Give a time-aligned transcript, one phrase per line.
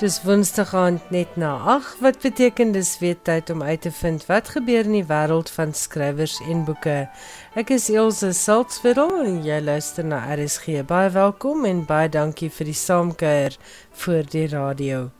[0.00, 4.22] Dis Woensdag aand net na 8 wat beteken dis weer tyd om uit te vind
[4.30, 6.94] wat gebeur in die wêreld van skrywers en boeke.
[7.52, 10.86] Ek is Elsje Saltzwedel en jy luister na RSG.
[10.88, 13.60] Baie welkom en baie dankie vir die saamkuier
[14.06, 15.10] voor die radio.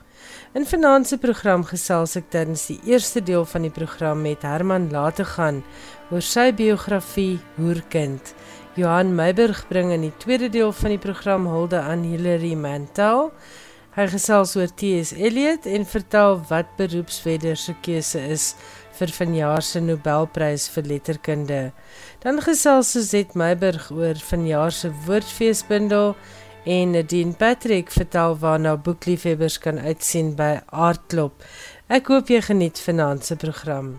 [0.56, 4.88] In vanaand se program gesels ek tans die eerste deel van die program met Herman
[4.88, 5.60] Lategan
[6.08, 8.32] oor sy biografie Hoerkind.
[8.80, 13.28] Johan Meiburg bring in die tweede deel van die program hulde aan Hilary Mantel.
[13.90, 15.10] Hy gesels oor T.S.
[15.18, 18.44] Eliot en vertel wat beroepswedder se keuse is
[18.94, 21.58] vir vanjaar se Nobelprys vir letterkunde.
[22.22, 26.14] Dan gesels Suzette Meiburg oor vanjaar se woordfeesbundel
[26.70, 31.42] en Nadine Patrick vertel waarna boekliefhebbers kan uitsien by Aardklop.
[31.90, 33.96] Ek hoop jy geniet vanaand se program.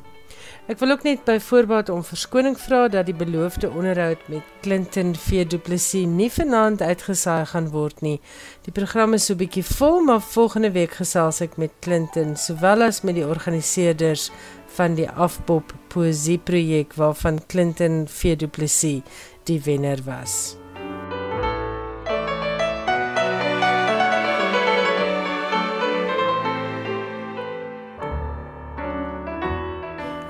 [0.71, 5.09] Ek wil ook net by voorbaat om verskoning vra dat die beloofde onderhoud met Clinton
[5.19, 8.21] V Du Plessis nie vanaand uitgesaai gaan word nie.
[8.63, 13.01] Die program is so bietjie vol, maar volgende week gesels ek met Clinton sowel as
[13.03, 14.29] met die organiseerders
[14.77, 19.03] van die Afpop Poesie projek waarvan Clinton V Du Plessis
[19.51, 20.55] die wenner was.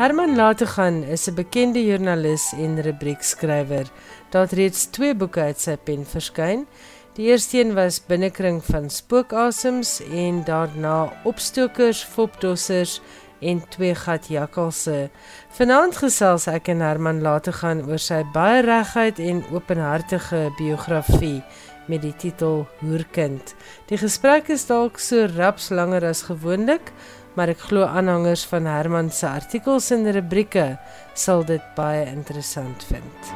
[0.02, 3.88] Herman Lategan is 'n bekende joernalis en rubriekskrywer.
[4.30, 6.68] Daar het reeds twee boeke uit sy pen verskyn.
[7.14, 13.02] Die eerste een was Binnekring van Spookasems en daarna Opstokers, Fopdossers
[13.40, 15.10] en Twee Gat Jakkalse.
[15.50, 21.44] Vanaand gesels ek en Herman Lategan oor sy baie regheid en openhartige biografie
[21.86, 23.56] met die titel Hoerkind.
[23.86, 26.92] Die gesprek is dalk so raps langer as gewoonlik
[27.36, 30.78] maar ek glo aanhangers van Herman se artikels en rubrieke
[31.14, 33.32] sal dit baie interessant vind.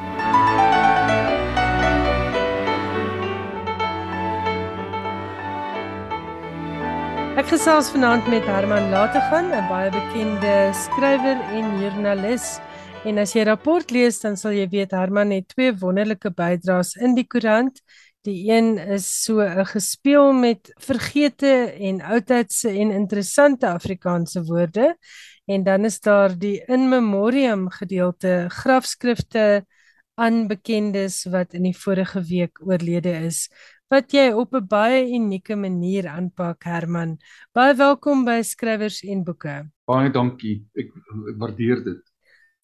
[7.36, 12.58] Ek gesels vanaand met Herman Lategan, 'n baie bekende skrywer en joernalis.
[13.04, 17.14] En as jy rapport lees, dan sal jy weet Herman het twee wonderlike bydraes in
[17.14, 17.82] die koerant.
[18.26, 24.96] Die een is so 'n gespeel met vergete en oudtydse en interessante Afrikaanse woorde
[25.44, 29.66] en dan is daar die in memoriam gedeelte grafskrifte
[30.14, 33.48] aan bekendes wat in die vorige week oorlede is
[33.88, 37.18] wat jy op 'n baie unieke manier aanpak Herman.
[37.52, 39.70] Baie welkom by Skrywers en Boeke.
[39.84, 40.66] Baie dankie.
[40.74, 40.90] Ek,
[41.30, 42.02] ek waardeer dit.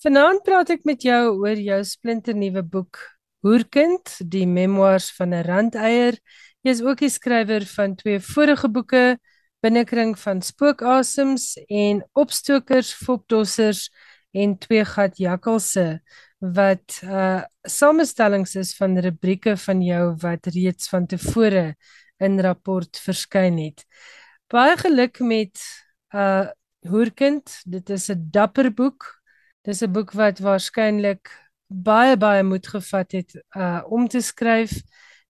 [0.03, 2.99] Vanaand praat ek met jou oor jou splinternuwe boek
[3.43, 6.15] Hoerkind, die memoirs van 'n randeier.
[6.63, 9.19] Hy is ook die skrywer van twee vorige boeke,
[9.61, 13.91] Binnekring van Spookasems en Opstokers, Fopdossers
[14.33, 16.01] en Twee Gat Jakkalse
[16.39, 21.75] wat uh samestellings is van rubrieke van jou wat reeds van tevore
[22.19, 23.85] in rapport verskyn het.
[24.51, 25.59] Baie geluk met
[26.15, 26.47] uh
[26.83, 27.63] Hoerkind.
[27.67, 29.23] Dit is 'n dapper boek.
[29.63, 31.31] Dis 'n boek wat waarskynlik
[31.73, 34.83] baie baie moed gevat het uh om te skryf.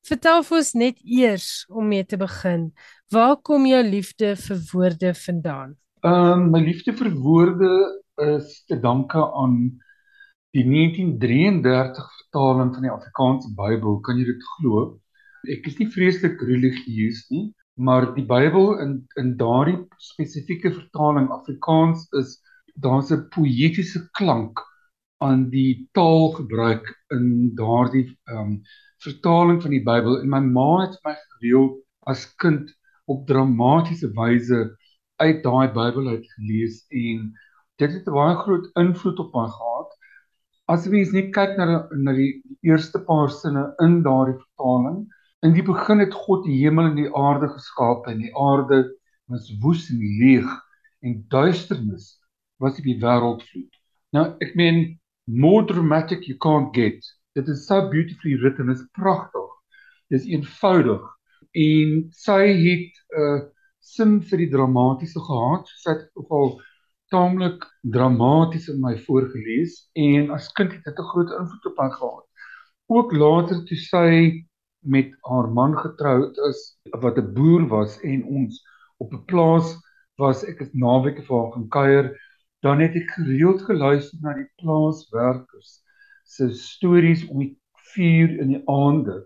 [0.02, 2.72] Vertel vir ons net eers om mee te begin.
[3.12, 5.76] Waar kom jou liefde vir woorde vandaan?
[6.02, 7.70] Ehm um, my liefde vir woorde
[8.16, 9.56] is te danke aan
[10.52, 14.00] die 1933 vertaling van die Afrikaanse Bybel.
[14.00, 14.98] Kan jy dit glo?
[15.50, 22.08] Ek is nie vreeslik religieus nie, maar die Bybel in in daardie spesifieke vertaling Afrikaans
[22.18, 22.40] is
[22.74, 24.60] daar's 'n poëtiese klank
[25.22, 27.26] aan die taalgebruik in
[27.58, 28.54] daardie ehm um,
[29.02, 31.80] vertaling van die Bybel en my ma het my gereeld
[32.12, 32.70] as kind
[33.10, 34.60] op dramatiese wyse
[35.22, 37.32] uit daai Bybel uit gelees en
[37.82, 39.90] dit het 'n baie groot invloed op my gehad.
[40.68, 45.06] As jy net kyk na die, na die eerste paar sinne in daardie vertaling,
[45.42, 48.84] in die begin het God die hemel en die aarde geskaap en die aarde
[49.26, 50.50] was woes en leeg
[51.02, 52.18] en duisternis
[52.58, 53.74] was op die wêreld vloed.
[54.12, 55.00] Nou ek meen
[55.34, 57.04] more dramatic you can't get.
[57.34, 59.48] Dit is so beautifully written, dit is pragtig.
[60.08, 61.02] Dit is eenvoudig
[61.52, 63.40] en sy het 'n uh,
[63.80, 65.68] sin vir die dramatiese gehad.
[65.82, 66.60] Sy het nogal
[67.12, 71.90] taamlik dramaties in my voorgeles en as kind het dit 'n groot invloed op my
[71.90, 72.26] gehad.
[72.86, 74.10] Ook later toe sy
[74.80, 78.62] met haar man getroud is wat 'n boer was en ons
[78.98, 79.76] op 'n plaas
[80.16, 82.06] was ek het naweke vir haar gaan kuier
[82.62, 85.80] dan het ek gereeld geluister na die plaaswerkers
[86.32, 87.52] se stories om die
[87.92, 89.18] vuur in die aande.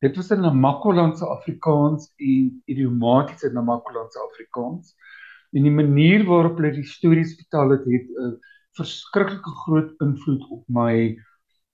[0.00, 4.94] Dit was in Namakolandse Afrikaans en idiomatiese Namakolandse Afrikaans.
[5.52, 8.38] En die manier waarop hulle die stories vertel het, het 'n
[8.78, 11.18] verskriklike groot invloed op my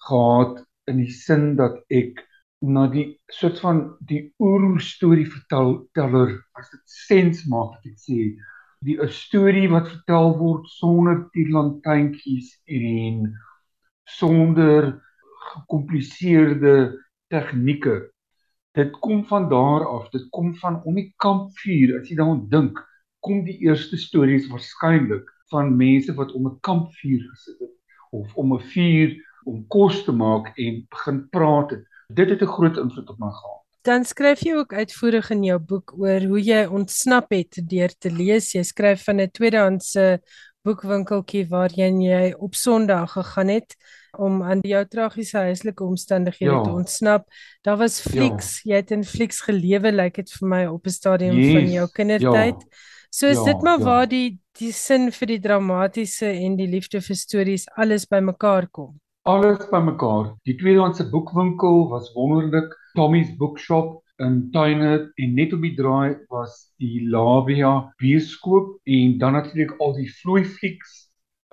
[0.09, 2.25] gehad in die sin dat ek
[2.65, 8.21] na die soort van die oer storie verteller as dit sens maak wat ek sê
[8.87, 13.33] die 'n storie wat vertel word sonder tierlantuintjies en
[14.19, 14.93] sonder
[15.53, 16.75] gekompliseerde
[17.29, 17.97] tegnieke
[18.79, 22.83] dit kom van daar af dit kom van om die kampvuur as jy daaraan dink
[23.21, 27.75] kom die eerste stories waarskynlik van mense wat om 'n kampvuur gesit het
[28.11, 29.17] of om 'n vuur
[29.47, 31.85] om kos te maak en begin praat het.
[32.09, 33.66] Dit het 'n groot invloed op my gehad.
[33.87, 38.11] Dan skryf jy ook uitvoerig in jou boek oor hoe jy ontsnap het deur te
[38.11, 38.49] lees.
[38.57, 40.07] Jy skryf van 'n tweedehandse
[40.67, 43.77] boekwinkeltjie waarheen jy op Sondag gegaan het
[44.19, 46.63] om aan jou tragiese huislike omstandighede ja.
[46.63, 47.29] te ontsnap.
[47.63, 48.73] Daar was Flix, ja.
[48.73, 51.53] jy het in Flix gelewe, lyk like dit vir my op 'n stadium yes.
[51.55, 52.59] van jou kindertyd.
[52.59, 52.77] Ja.
[53.11, 53.85] So is ja, dit maar ja.
[53.85, 58.99] waar die die sin vir die dramatiese en die liefde vir stories alles bymekaar kom
[59.27, 60.35] alles bymekaar.
[60.47, 62.75] Die tweedehandse boekwinkel was wonderlik.
[62.97, 69.37] Tommy's Bookshop in Tuine en net op die draai was die Lavia bioskoop en dan
[69.37, 70.95] natuurlik al die vloei flieks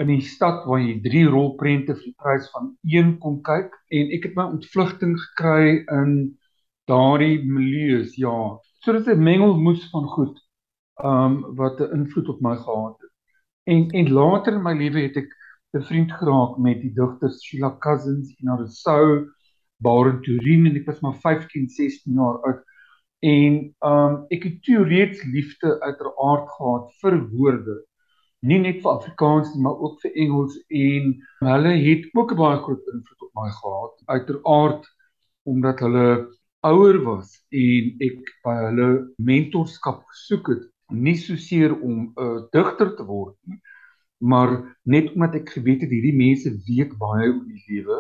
[0.02, 3.76] in die stad waar jy drie rolprente vir die prys van een kon kyk.
[3.94, 6.16] En ek het my ontvlugting gekry in
[6.90, 8.58] daardie milieus ja.
[8.84, 10.40] So dit 'n mengelmoes van goed
[11.04, 13.12] um wat 'n invloed op my gehad het.
[13.64, 15.30] En en later in my lewe het ek
[15.72, 19.26] bevriend geraak met die digters Sheila Cousins en Rousseau,
[19.86, 22.62] Baron Turin en ek was maar 15, 16 jaar oud.
[23.24, 23.58] En
[23.90, 27.80] um ek het reeds liefde uiteraard gehad vir woorde.
[28.44, 31.14] Nie net vir Afrikaans nie, maar ook vir Engels en
[31.48, 33.94] hulle het ook baie groot invloed op my gehad.
[34.18, 34.90] Uiteraard
[35.48, 36.08] omdat hulle
[36.64, 38.90] ouer was en ek by hulle
[39.20, 43.60] mentorskap gesoek het, nie so seer om 'n uh, digter te word nie,
[44.20, 44.52] maar
[44.84, 48.00] net omdat ek geweet het hierdie mense weet baie oor die lewe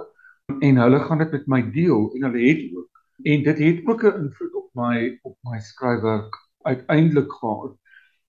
[0.61, 4.03] en hulle gaan dit met my deel en hulle het ook en dit het ook
[4.03, 7.77] 'n invloed op my op my skryfwerk uiteindelik gehad.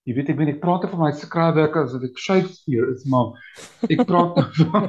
[0.03, 3.33] Jy weet ek weet ek praat van my skryfwerk as ek Shakespeare is maar
[3.89, 4.89] ek praat van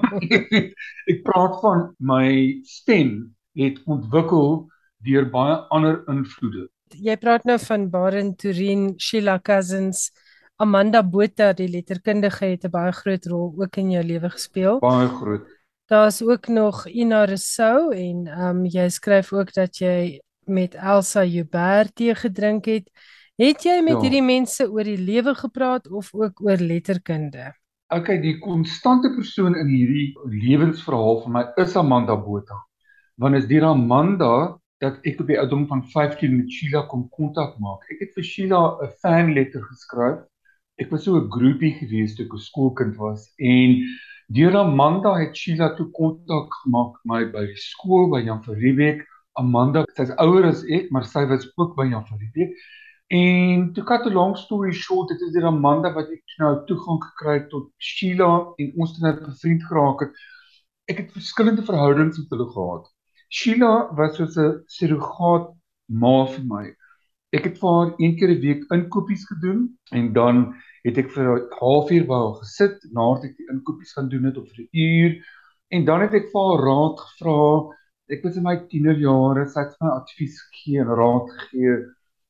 [1.11, 4.67] ek praat van my stem het ontwikkel
[5.05, 6.67] deur baie ander invloede.
[6.93, 10.11] Jy praat nou van Baron Turin, Sheila Cousins,
[10.57, 14.79] Amanda Botha, die letterkundige, het 'n baie groot rol ook in jou lewe gespeel.
[14.79, 15.54] Baie groot.
[15.85, 21.23] Daar's ook nog Ina Rousseau en ehm um, jy skryf ook dat jy met Elsa
[21.23, 22.89] Joubert tee gedrink het.
[23.35, 24.01] Het jy met ja.
[24.01, 27.53] hierdie mense oor die lewe gepraat of ook oor letterkunde?
[27.93, 32.57] Okay, die konstante persoon in hierdie lewensverhaal vir my is Amanda Botha.
[33.15, 37.59] Want is dit Amanda dat ek op die ouderdom van 15 met Sheila kon kontak
[37.59, 37.85] maak.
[37.93, 40.25] Ek het vir Sheila 'n fan letter geskryf
[40.81, 43.69] ek was so 'n groepie gewees toe ek 'n skoolkind was en
[44.27, 49.05] deur Amanda het Sheila toe kontak gemaak my by die skool by Jan van Riebeeck.
[49.37, 52.55] Amanda, sy's ouer as ek, maar sy was ook by Jan van Riebeeck.
[53.13, 57.01] En to cut a long story short, dit is deur Amanda wat ek nou toegang
[57.03, 60.23] gekry het tot Sheila en ons het net bevriend geraak het.
[60.89, 62.89] Ek het verskillende verhoudings met hulle gehad.
[63.29, 65.53] Sheila was soos 'n surrogaat
[65.89, 66.65] ma vir my.
[67.33, 71.25] Ek het vir haar een keer 'n week inkopies gedoen en dan het ek vir
[71.31, 74.69] 'n halfuur by haar gesit nadat ek die inkopies gaan doen het of vir 'n
[74.89, 75.11] uur
[75.75, 77.41] en dan het ek vir haar raad gevra.
[78.15, 81.75] Ek was in my tienerjare, sy het my advies gegee en raad gegee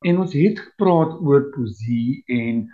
[0.08, 2.66] en ons het gepraat oor poesie en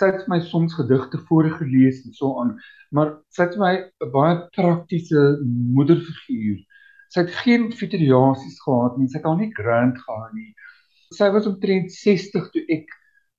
[0.00, 2.58] sy het my soms gedigte voorgelees en so aan,
[2.90, 5.38] maar sy het my 'n baie praktiese
[5.76, 6.58] moederfiguur.
[7.10, 10.54] Sy het geen filiasies gehad nie, sy het al nie grand gehad nie
[11.14, 12.90] sy was omtrent 60 toe ek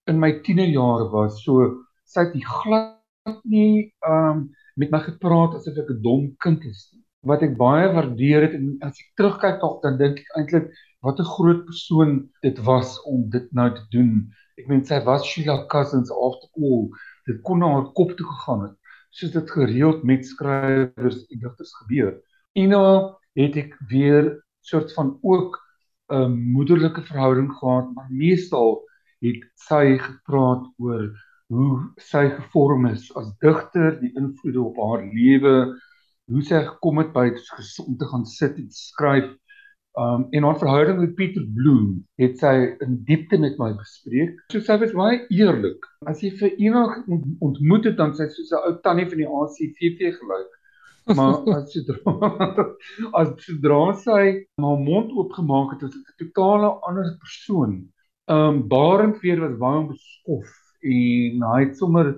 [0.08, 1.44] in my tienerjare was.
[1.44, 6.64] So sy het nie glad nie um met my gepraat asof ek 'n dom kind
[6.66, 7.04] is nie.
[7.24, 10.68] Wat ek baie waardeer het en as ek terugkyk dan dan dink ek eintlik
[11.02, 14.30] wat 'n groot persoon dit was om dit nou te doen.
[14.58, 16.90] Ek meen sy was Sheila Cousins after all.
[17.28, 18.78] Dit kon na haar kop toe gegaan het
[19.12, 22.14] soos dit gereeld met skrywers en digters gebeur.
[22.56, 24.32] Ina het ek weer
[24.64, 25.58] soort van ook
[26.12, 28.84] 'n moederlike verhouding gehad, maar meestal
[29.22, 31.12] het sy gepraat oor
[31.52, 35.56] hoe sy gevorm is as digter, die invloede op haar lewe,
[36.32, 37.28] hoe sy gekom het by
[37.84, 39.32] om te gaan sit en skryf.
[40.00, 42.54] Um en haar verhouding met Pieter Bloem het sy
[42.86, 44.38] in diepte met my bespreek.
[44.54, 45.84] So sy was baie eerlik.
[46.08, 47.02] As jy vir eendag
[47.44, 50.58] ontmoet het dan sy soos 'n ou tannie van die ACVV gelyk
[51.18, 52.14] maar as sodra
[53.20, 54.24] as sodra sy
[54.62, 57.92] haar mond oopgemaak het, was dit 'n totale ander persoon.
[58.30, 60.50] Ehm um, Barend weer was baie beskof
[60.82, 62.14] en hy het sommer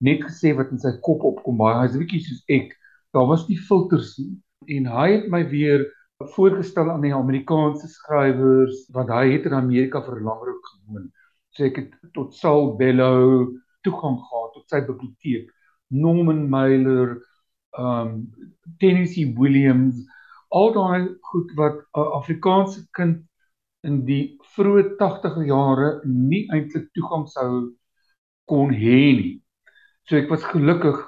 [0.00, 1.78] net gesê wat in sy kop opkom baie.
[1.82, 2.74] Hy's 'n bietjie soos ek.
[3.12, 4.36] Daar was nie filters nie
[4.76, 5.86] en hy het my weer
[6.34, 11.08] voorgestel aan die Amerikaanse skrywers want hy het in Amerika vir langer gewoon.
[11.54, 13.54] So ek het tot Saul Bellow
[13.86, 15.48] toegang gehad tot sy biblioteek.
[15.88, 17.16] Norman Mailer,
[17.78, 18.28] um
[18.78, 20.04] Tennessee Williams,
[20.50, 23.24] al daai goed wat 'n Afrikaanse kind
[23.86, 27.50] in die vroeë 80er jare nie eintlik toegang sou
[28.50, 29.34] kon hê nie.
[30.08, 30.98] So ek was gelukkig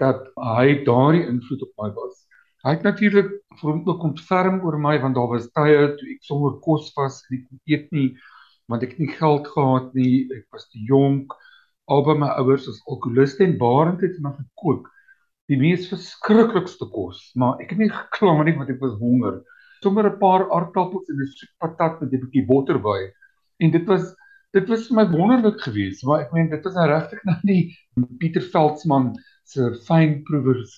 [0.00, 2.22] dat hy daardie invloed op my was.
[2.64, 3.28] Hy het natuurlik
[3.60, 7.20] vir hom ook ontferm oor my want daar was tye toe ek sonder kos was
[7.26, 8.08] en ek kon eet nie
[8.70, 10.26] want ek het nie geld gehad nie.
[10.34, 11.34] Ek was te jonk.
[11.86, 14.88] Albei my ouers was alkoholiste en Barend het my gekook
[15.46, 19.44] die mees verskriklikste kos, maar ek het nie gekla nie want ek was honger
[19.82, 23.00] sommer 'n paar aardappels en 'n soet patat met 'n bietjie botter by.
[23.60, 24.14] En dit was
[24.52, 27.76] dit was vir my wonderlik geweest, maar ek meen dit was nou regtig nou nie
[28.18, 29.14] Pieter Veldsmann
[29.44, 30.72] se fynproevers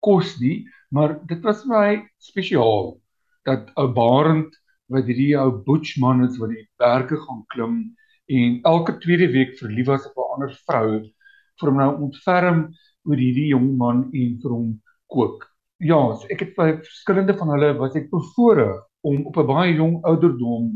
[0.00, 2.98] kos nie, maar dit was vir my spesiaal
[3.44, 4.56] dat ou Barend
[4.90, 7.76] wat hierdie ou bushman is wat die berge gaan klim
[8.30, 10.88] en elke tweede week verlief was op 'n ander vrou
[11.60, 12.60] vir hom nou ontferm
[13.04, 14.68] oor hierdie jong man en vir hom
[15.06, 15.49] kook
[15.80, 19.74] ja, so ek het by verskillende van hulle was ek bevoorreg om op 'n baie
[19.74, 20.66] jong ouderdom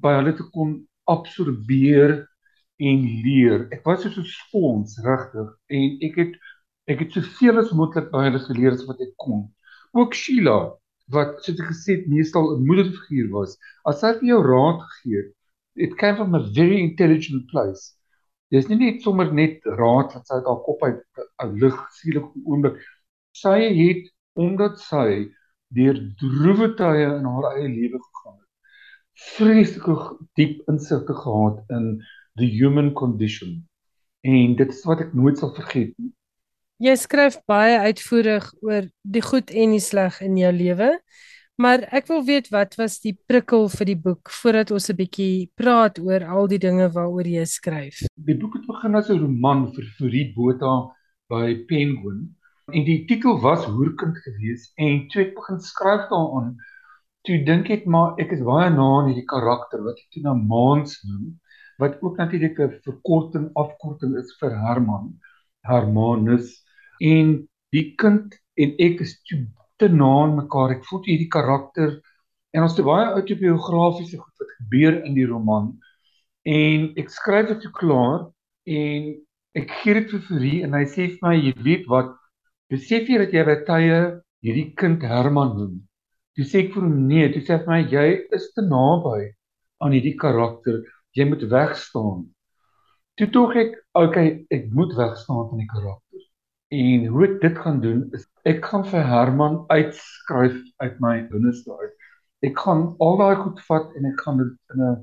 [0.00, 2.14] by hulle te kon absorbeer
[2.80, 3.68] en leer.
[3.72, 6.32] Ek was so 'n spons regtig en ek het
[6.88, 9.46] ek het soveel as moontlik by hulle geleer as wat ek kon.
[9.92, 10.72] Ook Sheila
[11.12, 13.58] wat soos ek gesê het meestal 'n moederfiguur was.
[13.84, 15.32] As sy vir jou raad gegee het,
[15.76, 17.92] it came from a very intelligent place.
[18.50, 21.00] Dis nie net sommer net raad wat sy uit haar kop uit
[21.62, 22.80] lig sielik oomblik.
[23.32, 24.04] Sy het
[24.36, 25.28] omdat sy
[25.74, 28.74] deur droewe tye in haar eie lewe gegaan het.
[29.36, 29.96] Vreeslike
[30.38, 31.96] diep insigte gehad in
[32.36, 33.64] the human condition.
[34.20, 36.12] En dit is wat ek nooit sal vergeet nie.
[36.84, 40.90] Jy skryf baie uitvoerig oor die goed en die sleg in jou lewe.
[41.56, 45.48] Maar ek wil weet wat was die prikkel vir die boek voordat ons 'n bietjie
[45.56, 48.04] praat oor al die dinge waaroor jy skryf.
[48.12, 50.92] Die boek het begin as 'n roman vir Fourie Botha
[51.32, 52.35] by Penguin
[52.74, 56.48] En die titel was Hoerkind gewees en toe ek begin skryf daaraan,
[57.22, 60.34] toe dink ek maar ek is baie na aan hierdie karakter wat ek toe nou
[60.50, 61.28] Maans noem,
[61.78, 65.14] wat ook natuurlik 'n verkorting afkorting is vir Herman,
[65.70, 66.50] Hermanus
[67.12, 69.40] en die kind en ek is toe
[69.78, 70.74] te na aan mekaar.
[70.74, 71.96] Ek voel hierdie karakter
[72.50, 75.70] en ons het baie autobiografiese goed wat gebeur in die roman
[76.42, 78.30] en ek skryf dit toe klaar
[78.66, 79.10] en
[79.54, 82.16] ek gee dit vir Fourie en hy sê vir my jy weet wat
[82.72, 83.98] besef jy dat jy by tye
[84.46, 85.74] hierdie kind Herman noem?
[86.36, 88.06] Toe sê ek vir hom nee, toe sê hy vir my jy
[88.36, 89.30] is te naby
[89.84, 90.82] aan hierdie karakter.
[91.16, 92.26] Jy moet wegstaan.
[93.16, 96.24] Toe tog ek, okay, ek moet wegstaan van die karakter.
[96.76, 101.72] En hoe ek dit gaan doen is ek gaan vir Herman uitskryf uit my binneste
[101.72, 101.94] uit.
[102.44, 104.96] Ek gaan al daai goed vat en ek gaan dit in 'n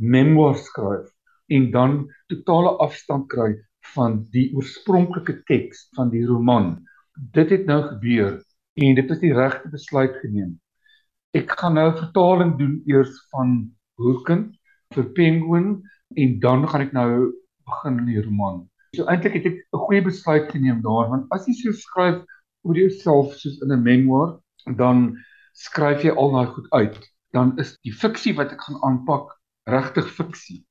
[0.00, 1.06] memoir skryf
[1.52, 1.98] en dan
[2.32, 3.52] totale afstand kry
[3.94, 6.72] van die oorspronklike teks van die roman
[7.20, 8.38] dit het nou gebeur
[8.80, 10.54] en dit is die regte besluit geneem.
[11.36, 14.56] Ek gaan nou 'n vertaling doen eers van Hoerkind
[14.94, 15.82] vir Penguin
[16.16, 17.32] en dan gaan ek nou
[17.64, 18.68] begin in die roman.
[18.96, 22.24] So eintlik het ek 'n goeie besluit geneem daar want as jy so skryf
[22.62, 24.40] oor jouself soos in 'n memoir,
[24.76, 25.16] dan
[25.52, 26.98] skryf jy al daai goed uit.
[27.32, 29.36] Dan is die fiksie wat ek gaan aanpak
[29.66, 30.64] regtig fiksie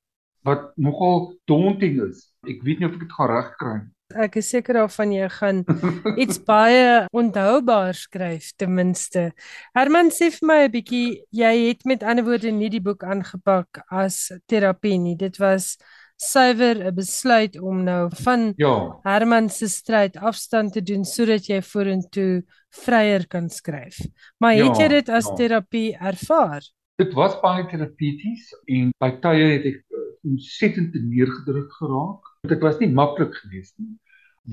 [0.43, 2.33] wat nogal daunting is.
[2.47, 3.93] Ek weet nie of ek dit gaan regkry nie.
[4.15, 5.63] Ek is seker daarvan jy gaan
[6.23, 9.29] iets baie onthoubaar skryf ten minste.
[9.77, 13.83] Herman sê vir my 'n bietjie jy het met ander woorde nie die boek aangepak
[13.91, 15.15] as terapie nie.
[15.15, 15.77] Dit was
[16.19, 18.99] suiwer 'n besluit om nou van ja.
[19.03, 23.97] Herman se stryd afstand te doen sodat jy vorentoe vryer kan skryf.
[24.37, 25.35] Maar het ja, jy dit as ja.
[25.35, 26.61] terapie ervaar?
[26.97, 32.77] Dit was baie terapeuties en by tye het ek uh, ontsettend neergedruk geraak dit was
[32.79, 33.97] nie maklik geweest nie.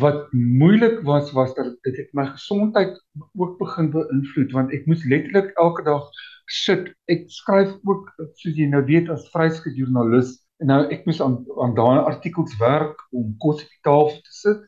[0.00, 2.96] Wat moeilik was was dat dit het my gesondheid
[3.38, 6.08] ook begin beïnvloed want ek moes letterlik elke dag
[6.50, 6.90] sit.
[7.06, 11.38] Ek skryf ook soos jy nou weet as vryskut joernalis en nou ek moes aan
[11.62, 14.66] aan daai artikels werk om kos op die tafel te sit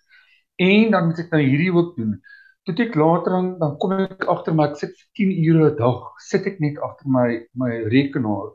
[0.62, 2.16] en dan moet ek nou hierdie ook doen.
[2.68, 5.76] Tot ek later dan dan kom ek agter maar ek sit vir 10 ure 'n
[5.82, 8.54] dag sit ek net agter my my rekenaar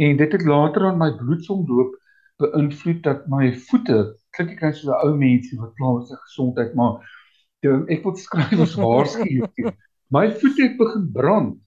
[0.00, 1.99] en dit het later aan my bloedsomloop
[2.40, 3.98] beïnvloed dat my voete
[4.36, 6.94] klink ek nou so 'n ou mensie wat klaar is met gesondheid maar
[7.96, 9.74] ek wil skryf as waarskuwing
[10.16, 11.58] my voete het begin brand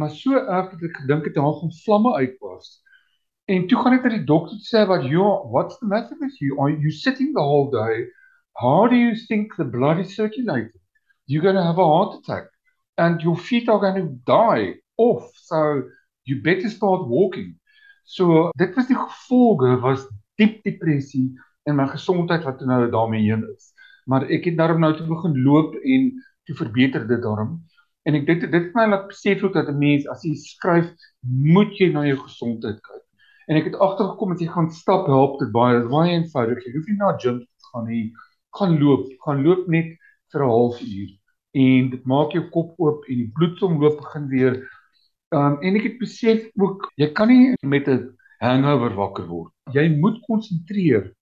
[0.00, 2.74] maar so erg dat ek gedink het daar gaan vlamme uitbars
[3.56, 6.60] en toe gaan ek na die dokter sê wat you what's the matter with you
[6.60, 8.04] are you sitting the whole day
[8.60, 10.76] how do you think the blood is circulating
[11.28, 12.48] you're going to have a heart attack
[12.98, 15.30] and your feet are going to die off.
[15.44, 15.84] So
[16.24, 17.57] you better start walking.
[18.08, 20.06] So dit was die gevolge was
[20.40, 21.26] diep depressie
[21.68, 23.72] en my gesondheid wat nou daarmee heen is.
[24.08, 26.06] Maar ek het daarom nou toe begin loop en
[26.48, 27.58] toe verbeter dit daarom.
[28.08, 30.88] En ek dit dit my laat besef ook dat 'n mens as jy skryf,
[31.20, 33.04] moet jy na jou gesondheid kyk.
[33.48, 36.64] En ek het agtergekom as jy gaan stap help dit baie baie eenvoudig.
[36.64, 38.12] Jy hoef nie na gym te gaan nie.
[38.56, 39.98] Gaan loop, gaan loop net
[40.32, 41.08] vir 'n halfuur
[41.52, 44.68] en dit maak jou kop oop en die bloedsomloop begin weer.
[45.36, 49.52] Um en ek het besef ook jy kan nie met 'n hangover wakker word.
[49.74, 51.12] Jy moet konsentreer.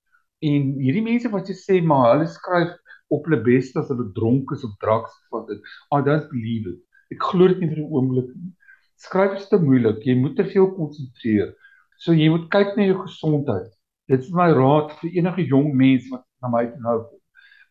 [0.42, 2.76] En hierdie mense wat jy sê maar hulle skryf
[3.10, 5.58] op hulle beste as hulle dronk is of drugs vat dit.
[5.90, 6.80] I don't believe it.
[7.10, 8.52] Ek glo dit nie vir 'n oomblik nie.
[8.96, 10.04] Skryf is te moeilik.
[10.06, 11.54] Jy moet te veel konsentreer.
[11.98, 13.72] So jy moet kyk na jou gesondheid.
[14.08, 17.20] Dit is my raad vir enige jong mens wat na my toe nou kom.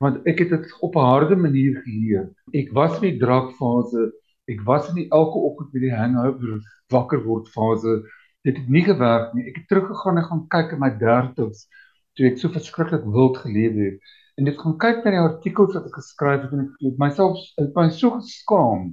[0.04, 2.30] Want ek het dit op 'n harde manier geleer.
[2.54, 4.12] Ek was in die drakfase.
[4.52, 6.60] Ek was in die elke oggend met die hangover
[6.94, 7.96] wakker word fase.
[8.46, 9.48] Dit het nie gewerk nie.
[9.50, 11.66] Ek het teruggegaan en gaan kyk in my 30's
[12.16, 14.12] toe ek so verskriklik wild geleef het.
[14.38, 17.42] En dit gaan kyk na die artikels wat ek geskryf het en ek het myself
[17.64, 18.92] ek my so geskaam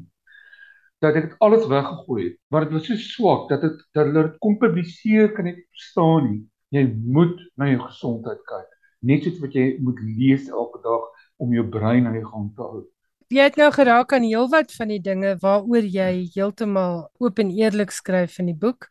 [1.05, 2.39] dat ek alles weggegooi het.
[2.55, 6.31] Want dit was so swak dat dit dat hulle dit kom publiseer kan ek verstaan
[6.31, 6.41] nie.
[6.73, 8.73] Jy moet na jou gesondheid kyk.
[9.05, 11.11] Net soos wat jy moet lees elke dag
[11.43, 12.85] om jou brein aan die gang te hou
[13.33, 17.91] jy het nou geraak aan heelwat van die dinge waaroor jy heeltemal oop en eerlik
[17.91, 18.89] skryf in die boek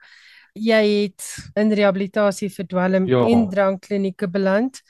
[0.57, 1.24] jy het
[1.55, 3.24] in rehabilitasie vir dwelm ja.
[3.29, 4.81] en drankklinieke beland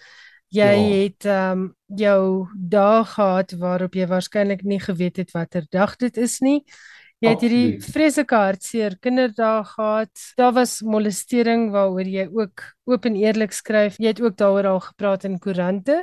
[0.52, 0.88] Jy ja.
[0.99, 6.17] het ehm um, jou dae gehad waarop jy waarskynlik nie geweet het watter dag dit
[6.19, 6.60] is nie.
[7.23, 10.12] Jy het hierdie vreeslike hartseer kinderdae gehad.
[10.36, 13.95] Daar was molestering waaroor jy ook oop en eerlik skryf.
[14.02, 16.02] Jy het ook daaroor al gepraat in koerante.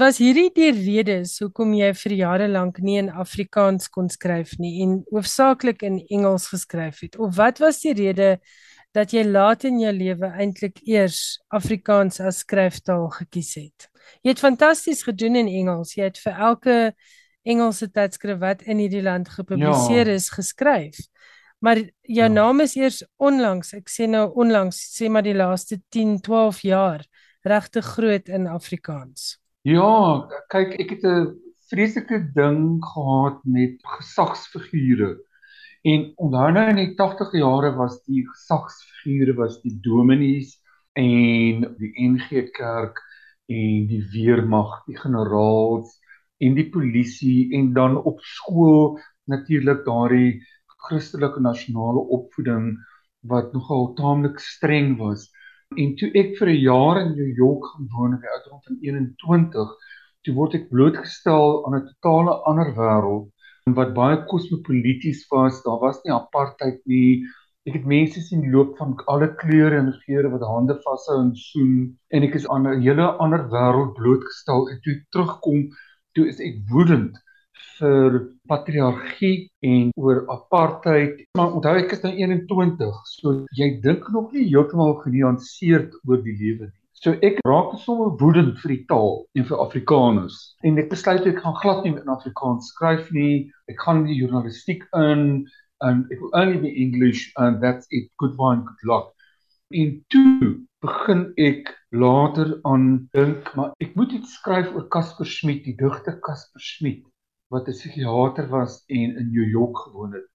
[0.00, 4.78] Was hierdie die redes hoekom jy vir jare lank nie in Afrikaans kon skryf nie
[4.80, 7.18] en hoofsaaklik in Engels geskryf het?
[7.20, 8.30] Of wat was die rede
[8.96, 13.90] dat jy laat in jou lewe eintlik eers Afrikaans as skryftaal gekies het.
[14.24, 15.92] Jy het fantasties gedoen in Engels.
[15.98, 16.78] Jy het vir elke
[17.44, 20.16] Engelse tydskrif wat in hierdie land gepubliseer ja.
[20.16, 21.02] is geskryf.
[21.60, 22.32] Maar jou ja.
[22.32, 27.04] naam is eers onlangs, ek sê nou onlangs, sê maar die laaste 10, 12 jaar
[27.44, 29.39] regtig groot in Afrikaans.
[29.68, 31.36] Ja, kyk, ek het 'n
[31.68, 35.10] vreeslike ding gehad met gesagsfigure.
[35.84, 40.56] En onthou nou in die 80e jare was die gesagsfigure was die dominees
[40.94, 43.00] en die NG Kerk
[43.48, 45.92] en die weermag, die generaals
[46.40, 50.40] en die polisie en dan op skool natuurlik daardie
[50.88, 52.78] Christelike nasionale opvoeding
[53.28, 55.28] wat nogal taamlik streng was.
[55.78, 58.78] En toe ek vir 'n jaar in New York gaan woon op die ouderdom van
[58.86, 59.68] 21,
[60.26, 63.28] toe word ek blootgestel aan 'n totale ander wêreld
[63.76, 65.62] wat baie kosmopolities was.
[65.62, 67.22] Daar was nie apartheid nie.
[67.68, 71.72] Ek het mense sien loop van alle kleure en geure wat hande vashou en soen
[72.10, 75.68] en ek is aan 'n hele ander wêreld blootgestel en toe terugkom,
[76.18, 77.14] toe is ek woedend
[77.80, 78.18] vir
[78.50, 81.24] patriargie en oor apartheid.
[81.38, 86.36] Maar onthou ek is nou 21, so jy dink nog nie heeltemal genuanceerd oor die
[86.36, 86.76] lewe nie.
[87.00, 90.36] So ek raak sommer woedend vir die taal en vir Afrikaners
[90.68, 93.48] en ek besluit ek gaan glad nie in Afrikaans skryf nie.
[93.72, 95.46] Ek gaan in die journalistiek in
[95.80, 99.14] and it will only be English and that's it goodbye and good luck.
[99.72, 100.50] En toe
[100.84, 106.20] begin ek later aan dink maar ek moet iets skryf oor Casper Smit, die digter
[106.20, 107.00] Casper Smit
[107.50, 110.28] wat 'n psigiater was en in New York gewoon het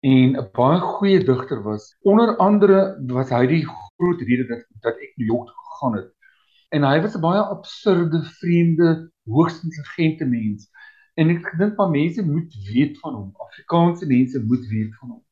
[0.00, 1.96] en 'n baie goeie digter was.
[2.00, 6.12] Onder andere was hy die groot rede dat dat ek New York gegaan het.
[6.68, 10.70] En hy was 'n baie absurde, vreemde, hoogs intelligente mens.
[11.14, 13.30] En ek dink maar mense moet weet van hom.
[13.36, 15.24] Afrikaanse mense moet weet van hom.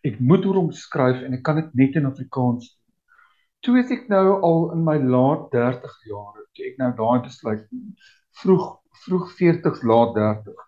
[0.00, 2.94] Ek moet oor hom skryf en ek kan dit net in Afrikaans doen.
[3.60, 7.68] Toe is ek nou al in my laat 30 jare, toe ek nou daai besluit
[8.40, 10.66] vroeg vroeg 40s laat 30.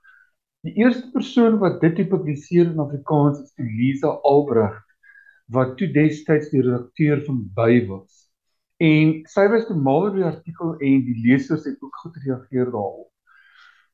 [0.62, 4.86] Die eerste persoon wat dit gepubliseer in Afrikaans is Lisa Albrecht
[5.52, 8.28] wat toe destyds die redakteur van By was.
[8.82, 12.70] En sy was te mal oor die artikel en die lesers het ook goed reageer
[12.70, 13.10] daarop.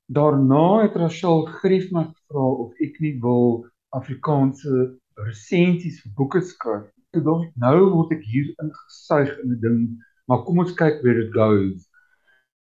[0.07, 6.87] Daarna het Rachel Grief my gevra of ek nie wil Afrikaanse resensies vir boeke skryf.
[7.17, 9.81] Ek dink nou word ek hier ingesuig in 'n ding,
[10.29, 11.88] maar kom ons kyk where it goes.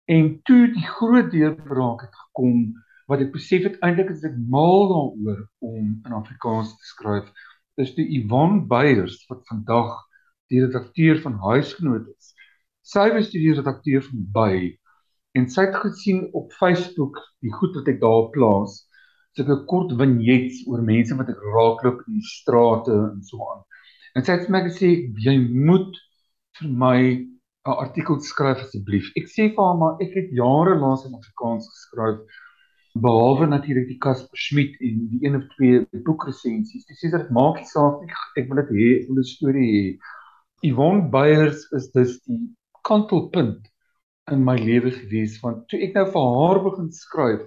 [0.09, 2.61] En toe die groot deurbraak het gekom
[3.09, 7.29] wat ek besef het eintlik is ek mal daaroor om in Afrikaans te skryf.
[7.77, 9.93] Dis die Yvonne Beyers wat vandag
[10.49, 12.33] die redakteur van Huisgenoot is.
[12.81, 14.53] Sy was die redakteur van By
[15.37, 18.79] en sy het gesien op Facebook die goed wat ek daar plaas
[19.37, 23.61] sulke kort vignettes oor mense wat ek raakloop in die strate en so aan.
[24.17, 26.01] En sy het vir my gesê jy moet
[26.57, 26.97] vir my
[27.67, 29.09] 'n artikel skryf asseblief.
[29.19, 32.19] Ek sê vir haar maar ek het jare lank in Afrikaans geskryf
[33.05, 36.85] behalwe natuurlik die Casper Schmidt en die een of twee boekresensies.
[36.87, 38.15] Dis sê dit maak nie saak nie.
[38.39, 39.83] Ek wil dit hê, ek wil 'n storie hê.
[40.69, 42.41] Yvonne Beyers is dus die
[42.87, 43.67] kantelpunt
[44.31, 47.45] in my lewe gewees want toe ek nou vir haar begin skryf,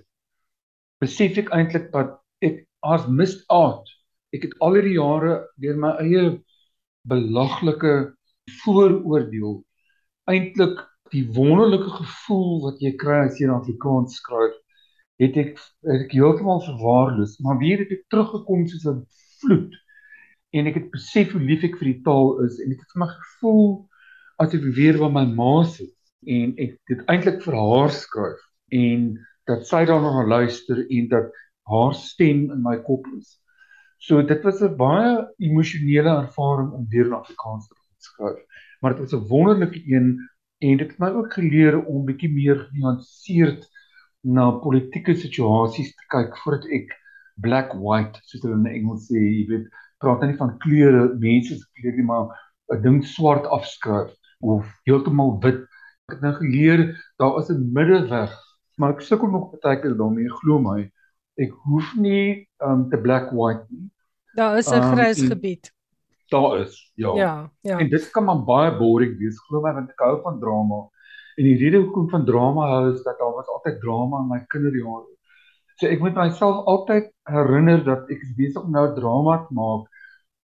[1.02, 3.88] besef ek eintlik dat ek as missed out.
[4.32, 6.24] Ek het al hierdie jare deur my eie
[7.08, 8.14] belaglike
[8.62, 9.62] vooroordeel
[10.32, 10.80] eintlik
[11.12, 14.56] die wonderlike gevoel wat jy kry as jy in Afrikaans skryf
[15.22, 19.02] het ek het ek heeltemal verwaarloos, maar weer het ek teruggekom soos 'n
[19.42, 19.74] vloed.
[20.52, 23.02] En ek het besef hoe lief ek vir die taal is en ek het vir
[23.04, 23.68] my gevoel
[24.38, 25.94] as ek weer by my ma sit
[26.26, 28.40] en ek dit eintlik vir haar skryf
[28.70, 31.30] en dat sy daarna gaan luister en dat
[31.70, 33.38] haar stem in my kop is.
[33.98, 38.40] So dit was 'n baie emosionele ervaring om weer in Afrikaans te skryf.
[38.82, 40.18] Maar dit was 'n wonderlike een
[40.58, 43.68] en dit het my ook geleer om bietjie meer genuanceerd
[44.22, 46.92] na politieke situasies te kyk voordat ek
[47.42, 49.66] black white soos hulle in Engels sê, jy weet,
[50.02, 52.30] praat nie van kleure, mense se kleure nie, maar
[52.72, 55.62] 'n ding swart afskryf of heeltemal wit.
[56.08, 56.80] Ek het nou geleer
[57.18, 58.32] daar is 'n middeweg,
[58.78, 60.90] maar ek sukkel nog baie keer daarmee, glo my.
[61.38, 63.90] Ek hoef nie um te black white nie.
[64.34, 65.72] Daar is 'n um, grys gebied.
[66.32, 67.14] Daar is, ja.
[67.18, 67.78] Ja, ja.
[67.78, 70.82] En dit kan maar baie boring wees, glo my, want ek hou van drama.
[71.36, 74.40] En die rede hoekom van drama hou is dat daar was altyd drama in my
[74.52, 75.08] kinderjare.
[75.80, 79.88] So ek moet myself altyd herinner dat ek besig om nou drama te maak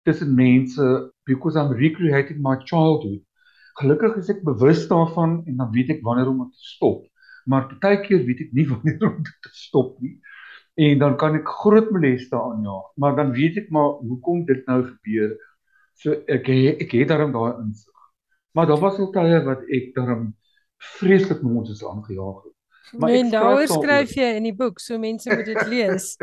[0.04, 0.88] tussen mense
[1.26, 3.22] because I'm recreating my childhood.
[3.80, 7.02] Gelukkig is ek bewus daarvan en dan weet ek wanneer om te stop.
[7.50, 10.18] Maar partykeer weet ek nie wanneer om te stop nie.
[10.74, 14.80] En dan kan ek groot moleste aanjaag, maar dan weet ek maar hoekom dit nou
[14.86, 15.34] gebeur.
[15.94, 17.92] So ek ek het daarom daai insig.
[18.54, 20.34] Maar daar was al tye wat ek daarom
[20.98, 22.42] vreeslik met ons is aangejaag.
[22.98, 26.14] Maar nee, daaroor skryf jy in die boek, so mense moet dit lees.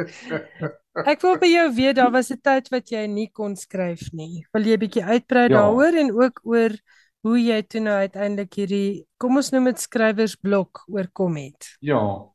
[1.08, 4.46] Ek wil by jou weet, daar was 'n tyd wat jy nie kon skryf nie.
[4.54, 5.56] Wil jy 'n bietjie uitbrei ja.
[5.58, 6.76] daaroor en ook oor
[7.22, 11.78] hoe jy toe nou uiteindelik hierdie kom ons noem dit skrywersblok oorkom het?
[11.80, 12.31] Ja.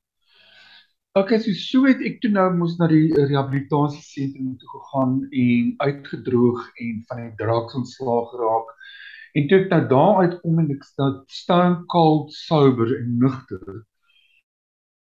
[1.17, 6.67] Okay, so so het ek toe nou moes na die rehabilitasiesentrum toe gegaan en uitgedroog
[6.85, 8.75] en van die draak ontslaag geraak
[9.37, 10.85] En toe ek nou daar uitkom en ek
[11.29, 13.83] staan cold sober en nugter.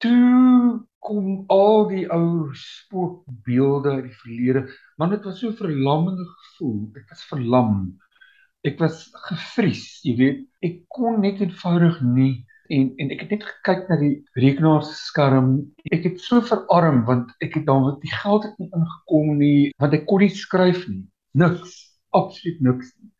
[0.03, 4.65] Toe kom al die ou spookbeelde uit die verlede,
[4.99, 6.81] want dit was so verlammende gevoel.
[6.99, 7.77] Ek was verlam.
[8.67, 10.43] Ek was gefries, jy weet.
[10.67, 12.35] Ek kon net eenvoudig nie
[12.69, 15.51] en en ek het net gekyk na die rekenaarskerm.
[15.93, 19.97] Ek het so verarm want ek het dan die geld het nie ingekom nie, want
[19.99, 21.05] ek kon nie skryf nie.
[21.35, 21.77] Niks,
[22.17, 23.11] absoluut niks nie.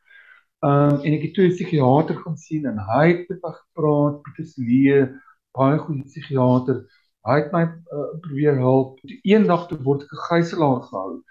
[0.65, 4.23] Um en ek het toe 'n psigiater gaan sien en hy het met my gepraat,
[4.25, 5.07] Pieter Lee,
[5.53, 6.85] baie goeie psigiater.
[7.25, 8.99] Hy het my uh, probeer help.
[9.25, 11.23] Eendag toe word ek gegijslaar gehou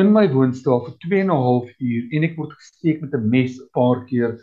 [0.00, 3.28] in my woonstel vir 2 en 'n half uur en ek word gesteek met 'n
[3.34, 4.36] mes 'n paar keer.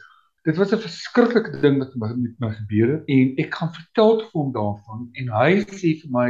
[0.44, 4.26] Dit was 'n verskriklike ding wat met, my gebeur het en ek gaan vertel te
[4.32, 6.30] hom daarvan en hy sê vir my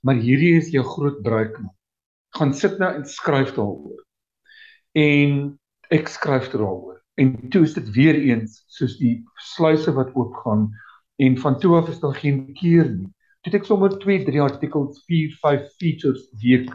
[0.00, 1.58] maar hierdie is jou groot breek.
[2.38, 4.00] Gaan sit nou en skryf daaroor.
[4.94, 5.58] En
[5.90, 10.70] ek skryf daaroor en toe is dit weer eens soos die sluise wat oopgaan
[11.20, 13.12] en van toe af is daar geen keer nie.
[13.44, 16.72] Toe het ek sommer 2, 3 artikels, 4, 5 features week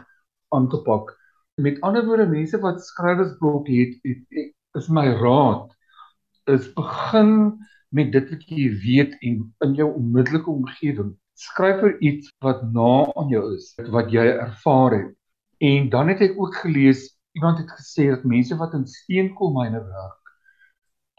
[0.54, 1.10] aangepak.
[1.58, 5.72] Met ander woorde, mense wat skrywersblok het, het, het is my raad
[6.44, 7.58] is begin
[7.90, 11.12] met dit wat jy weet en in jou onmiddellike omgewing.
[11.34, 15.12] Skryf oor iets wat na aan jou is, wat jy ervaar het.
[15.58, 20.22] En dan het ek ook gelees iemand het gesê dat mense wat in steenkoolmyne werk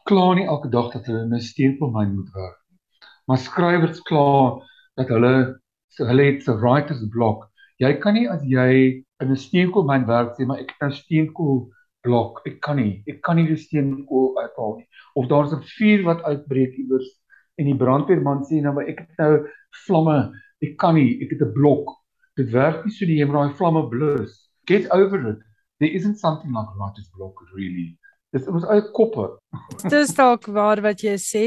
[0.10, 2.80] kla nie elke dag dat hulle in 'n steenkoolmyn moet werk nie.
[3.28, 4.60] Maar skrywers kla
[5.00, 5.60] dat hulle
[5.98, 7.50] hulle het 'n writer's block.
[7.80, 11.72] Jy kan nie as jy in 'n steenkoolmyn werk sê maar ek het 'n steenkool
[12.04, 12.42] blok.
[12.50, 13.02] Ek kan nie.
[13.10, 14.88] Ek kan nie die steenkool uithaal nie.
[15.16, 17.10] Of daar's 'n vuur wat uitbreek iewers
[17.58, 19.48] en die brandweerman sê nou maar ek het nou
[19.86, 20.34] vlamme.
[20.62, 21.22] Ek kan nie.
[21.24, 21.90] Ek het 'n blok.
[22.36, 24.50] Dit werk nie so die moet daai vlamme blus.
[24.66, 25.40] Get over it.
[25.80, 27.98] There isn't something like writer's block really.
[28.34, 29.28] Dis ons eie koppe.
[29.92, 31.44] Dis dalk waar wat jy sê.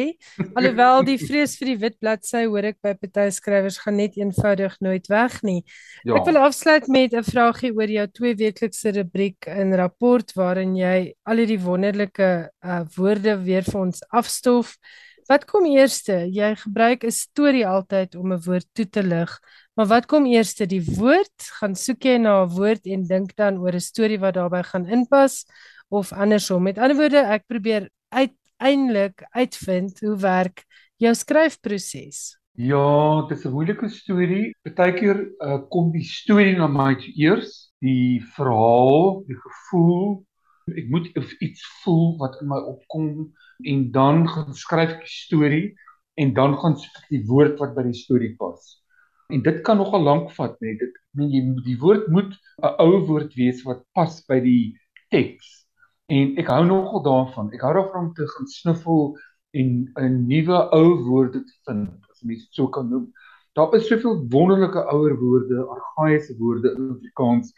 [0.55, 4.77] Alhoewel die vrees vir die wit bladsy hoor ek by party skrywers gaan net eenvoudig
[4.87, 5.65] nooit weg nie.
[6.07, 6.21] Ja.
[6.21, 11.15] Ek wil afsluit met 'n vraagie oor jou twee weeklikse rubriek in rapport waarin jy
[11.27, 12.31] al hierdie wonderlike
[12.63, 14.79] uh, woorde weer vir ons afstof.
[15.27, 16.31] Wat kom eerste?
[16.31, 19.41] Jy gebruik 'n storie altyd om 'n woord toe te lig.
[19.75, 21.51] Maar wat kom eers, die woord?
[21.59, 24.87] Gaan soek jy na 'n woord en dink dan oor 'n storie wat daarbey gaan
[24.87, 25.45] inpas
[25.89, 26.63] of andersom?
[26.63, 30.65] Met ander woorde, ek probeer uiteindelik uitvind hoe werk
[31.03, 32.37] jou skryfproses.
[32.57, 34.55] Ja, dit is 'n moeilike storie.
[34.65, 40.25] Partykeer uh, kom die storie na my eers, die verhaal, die gevoel.
[40.73, 43.33] Ek moet iets voel wat in my opkom
[43.65, 45.75] en dan gaan skryf ek die storie
[46.17, 48.81] en dan gaan ek die woord wat by die storie pas.
[49.29, 53.05] En dit kan nogal lank vat, net dit meen jy die woord moet 'n ou
[53.07, 54.79] woord wees wat pas by die
[55.11, 55.66] teks.
[56.07, 57.53] En ek hou nogal daarvan.
[57.53, 59.17] Ek hou daarvan om te gaan snuffel
[59.59, 63.13] en 'n nuwe ou woorde te vind, as mens dit so kan noem.
[63.55, 67.53] Daar is soveel wonderlike ouer woorde, argaïese woorde in Afrikaans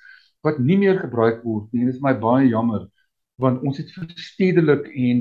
[0.46, 1.84] wat nie meer gebruik word nie.
[1.84, 2.88] Dit is my baie jammer
[3.38, 5.20] want ons het verstedelik en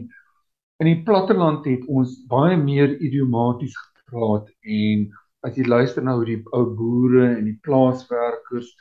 [0.82, 5.08] in die platteland het ons baie meer idiomaties gepraat en
[5.46, 8.72] as jy luister na hoe die ou boere en die plaaswerkers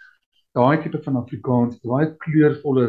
[0.56, 2.86] daai tipe van Afrikaans, daai kleurvolle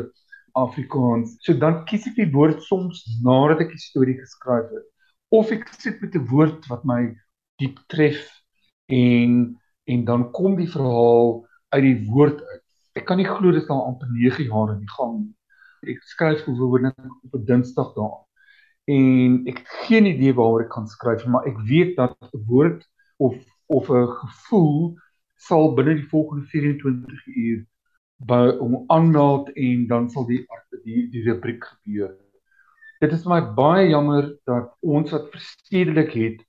[0.58, 1.38] Afrikaans.
[1.46, 4.86] So dan kies ek die woord soms nadat ek die storie geskryf het
[5.38, 7.02] of ek sit met 'n woord wat my
[7.60, 8.22] diep tref
[8.88, 12.64] en en dan kom die verhaal uit die woord uit.
[13.00, 15.18] Ek kan nie glo dit is al amper 9 jaar in die gang.
[15.88, 18.20] Ek skryf gewoonlik op 'n Dinsdag daar.
[18.88, 22.84] En ek het geen idee waaroor ek kan skryf, maar ek weet dat 'n woord
[23.18, 23.36] of
[23.68, 24.98] of 'n gevoel
[25.36, 27.66] sal binne die volgende 24 uur
[28.18, 30.42] by om aanmeld en dan sal die
[30.84, 32.16] die die rubriek gebeur.
[33.02, 36.42] Dit is my baie jammer dat ons wat verstedelik het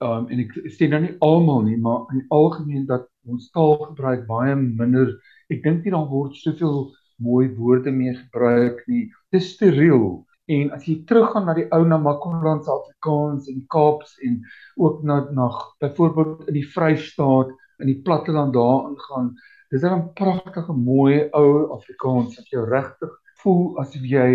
[0.00, 4.56] um, en ek sê nou nie almal nie, maar in algemeen dat ons taalgebruik baie
[4.56, 5.14] minder.
[5.52, 6.90] Ek dink nie daar word soveel
[7.22, 9.10] mooi woorde meer gebruik nie.
[9.34, 10.22] Dis steriel.
[10.50, 14.40] En as jy teruggaan na die ou Namakoland se Afrikaans en Kaaps en
[14.80, 15.50] ook na na
[15.84, 19.32] byvoorbeeld in die Vrystaat in die platteland daar ingaan,
[19.72, 24.28] dis 'n pragtige mooi ou Afrikaans wat jou regtig voel asof jy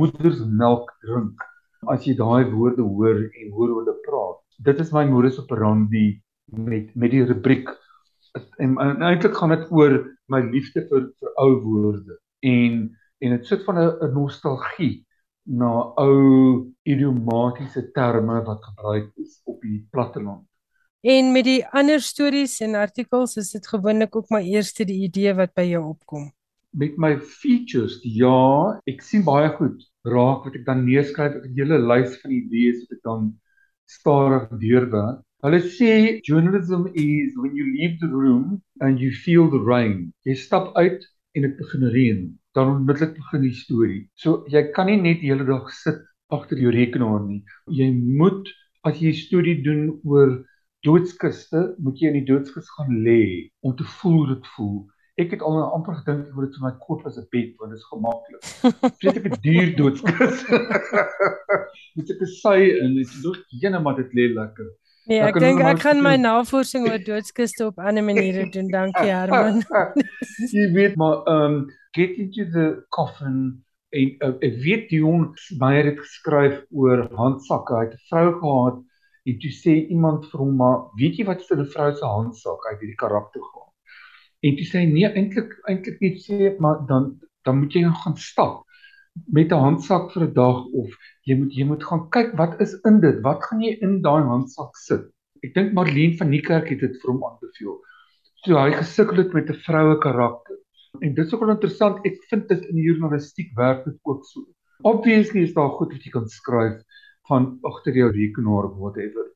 [0.00, 1.42] moedersmelk drink
[1.94, 4.38] as jy daai woorde hoor en hoor hoe hulle praat.
[4.68, 6.20] Dit is my modus operandi
[6.68, 7.68] met met die rubriek
[8.58, 9.96] en, en eintlik gaan dit oor
[10.30, 12.18] my liefde vir vir ou woorde
[12.54, 12.82] en
[13.20, 15.06] en dit sit van 'n nostalgie
[15.44, 20.46] na ou idiomatiese terme wat gebruik is op die platteland.
[21.00, 25.32] En met die ander stories en artikels is dit gewoonlik ook maar eerste die idee
[25.34, 26.26] wat by jou opkom.
[26.76, 31.78] Met my features, ja, ek sien baie goed raak wat ek dan neerskryf, 'n hele
[31.80, 33.32] lys van idees wat ek dan
[33.88, 35.24] stadig deurwerk.
[35.40, 40.12] Hulle sê journalism is when you leave the room and you feel the rain.
[40.28, 41.00] Jy stap uit
[41.32, 42.20] en dit begin reën
[42.52, 44.04] dan onmiddellik begin die storie.
[44.14, 47.40] So jy kan nie net die hele dag sit agter jou rekenaar nie.
[47.72, 48.52] Jy moet
[48.84, 50.44] as jy 'n storie doen oor
[50.86, 54.78] doodskiste, moet jy in die doodskus gaan lê om te voel hoe dit voel.
[55.20, 57.80] Ek het al amper gedink oor dit vir my kop as 'n bed want dit
[57.80, 58.42] is gemaklik.
[59.00, 60.44] Vreet ek 'n duur doodskus.
[61.94, 64.70] Moet ek sy in, dit is nog jene maar dit lê lekker.
[65.10, 68.68] Nee, ek dink ek gaan my navorsing oor doodskiste op ander maniere doen.
[68.70, 69.64] Dankie Herman.
[70.56, 75.98] jy weet maar um, get into the coffin en uh, ek weet Dion Meyer het
[75.98, 77.74] geskryf oor handsakke.
[77.74, 78.78] Hy het 'n vrou gehad
[79.28, 82.66] en toe sê iemand vir hom maar weet jy wat is 'n vrou se handsak
[82.70, 83.68] uit hierdie karakter gaan.
[84.46, 88.16] En toe sê hy nee eintlik eintlik net sê maar dan dan moet jy gaan
[88.16, 88.64] stap
[89.36, 90.88] met 'n handsak vir 'n dag of
[91.28, 93.20] jy moet jy moet gaan kyk wat is in dit?
[93.22, 95.04] Wat gaan jy in daai handsak sit?
[95.44, 97.76] Ek dink Marlene van Niekerk het dit vir hom aanbeveel.
[98.44, 100.56] So hy gesukkel het met 'n vroue karakter.
[101.00, 102.04] En dit is ook interessant.
[102.04, 104.46] Ek vind dit in die journalistiek werk dit ook so.
[104.82, 106.80] Obviously is daar goed wat jy kan skryf
[107.28, 109.26] van agter jou rekenaar of whatever.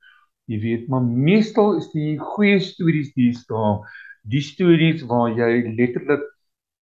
[0.46, 3.80] Jy weet, maar meestal is die goeie stories die staan,
[4.28, 6.24] die stories waar jy letterlik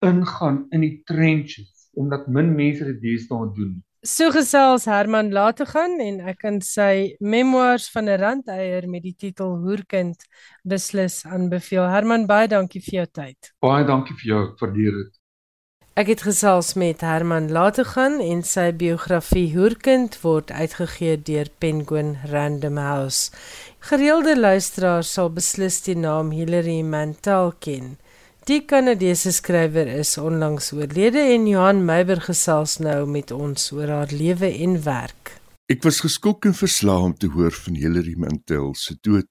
[0.06, 3.80] ingaan in die trenches omdat min mense dit deesdae doen.
[4.08, 9.04] So gesels Herman laat te gaan en ek kan sy memoirs van 'n randeier met
[9.04, 10.24] die titel Hoerkind
[10.64, 11.84] beslis aanbeveel.
[11.84, 13.52] Herman baie dankie vir jou tyd.
[13.60, 15.19] Baie dankie vir jou, ek waardeer dit.
[15.98, 21.50] Ek het gesels met Herman laat te gaan en sy biografie Hoerkind word uitgegee deur
[21.58, 23.32] Penguin Random House.
[23.80, 27.98] Gereelde luisteraars sal beslis die naam Hilary Mantel ken.
[28.46, 34.14] Die Kanadese skrywer is onlangs oorlede en Johan Meiber gesels nou met ons oor haar
[34.14, 35.36] lewe en werk.
[35.70, 39.30] Ek was geskok en verslae om te hoor van Hilary Mantel se dood.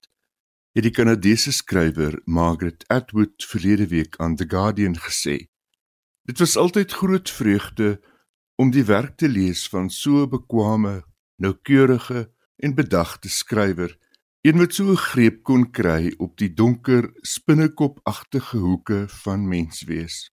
[0.77, 5.49] Het die Kanadese skrywer Margaret Atwood verlede week aan The Guardian gesê.
[6.29, 8.01] Dit was altyd groot vreugde
[8.61, 11.05] om die werk te lees van so 'n bekwame,
[11.41, 13.97] noukeurige en bedagte skrywer
[14.41, 20.31] Een wat so 'n greep kon kry op die donker, spinnekopagtige hoeke van menswees.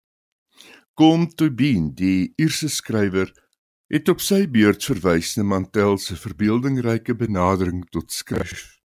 [0.93, 3.33] Kom Tobin, die Ierse skrywer,
[3.87, 8.79] het op sy beurt verwys na Mantel se verbeeldingryke benadering tot skryf.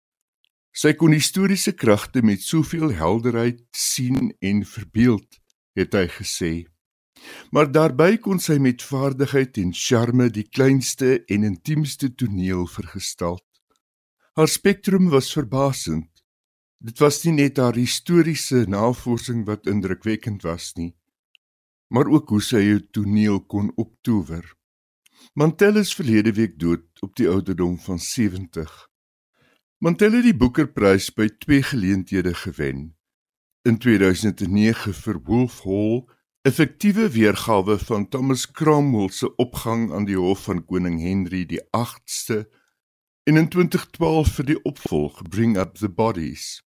[0.71, 5.39] Sy kon historiese kragte met soveel helderheid sien en verbeeld,
[5.73, 6.70] het hy gesê.
[7.51, 13.39] Maar daarbey kon sy met vaardigheid en charme die kleinste en intiemste toneel vergestel.
[14.34, 16.10] Haar spektrum was verbasend.
[16.81, 20.95] Dit was nie net haar historiese navorsing wat indrukwekkend was nie,
[21.93, 24.45] maar ook hoe sy 'n toneel kon optower.
[25.34, 28.89] Mantel is verlede week dood op die ouderdom van 70.
[29.77, 32.95] Mantel het die Booker-prys by twee geleenthede gewen.
[33.62, 36.07] In 2009 vir Wolf Hall,
[36.43, 41.62] 'n fiktiewe weergawe van Thomas Cromwell se opgang aan die hof van koning Henry die
[41.69, 42.47] 8ste,
[43.30, 46.63] en in 2012 vir die opvolg Bring Up the Bodies.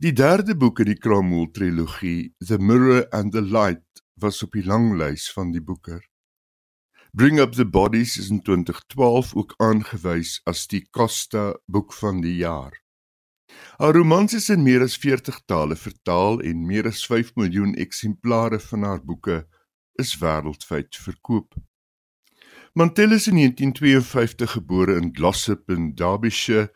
[0.00, 4.64] Die derde boek in die Cromwell trilogie, The Mirror and the Light, was op die
[4.64, 6.00] langlys van die Booker.
[7.12, 12.38] Bring Up the Bodies is in 2012 ook aangewys as die Costa boek van die
[12.40, 12.83] jaar.
[13.76, 18.60] Haar romans is in meer as 40 tale vertaal en meer as 5 miljoen eksemplare
[18.60, 19.46] van haar boeke
[19.98, 21.54] is wêreldwyd verkoop.
[22.74, 26.72] Mantell is in 1952 gebore in Glossop in Derbyshire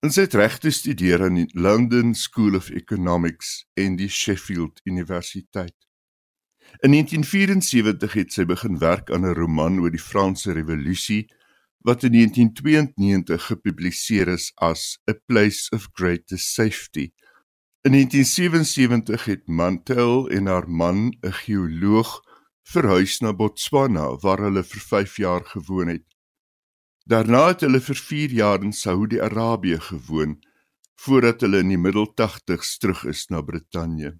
[0.00, 5.76] en sy het reg gestudeer aan die London School of Economics en die Sheffield Universiteit.
[6.80, 11.28] In 1974 het sy begin werk aan 'n roman oor die Franse Revolusie
[11.80, 17.10] wat in 1992 gepubliseer is as A Place of Greatest Safety.
[17.82, 22.20] In 1977 het Mantel en haar man, 'n geoloog,
[22.62, 26.06] verhuis na Botswana waar hulle vir 5 jaar gewoon het.
[27.04, 30.38] Daarna het hulle vir 4 jaar in Saudi-Arabië gewoon
[31.00, 34.18] voordat hulle in die middel 80's terug is na Brittanje.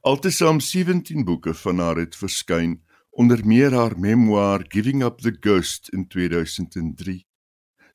[0.00, 2.82] Altesaam 17 boeke van haar het verskyn,
[3.16, 7.24] onder meer haar memoir Giving Up the Ghost in 2003.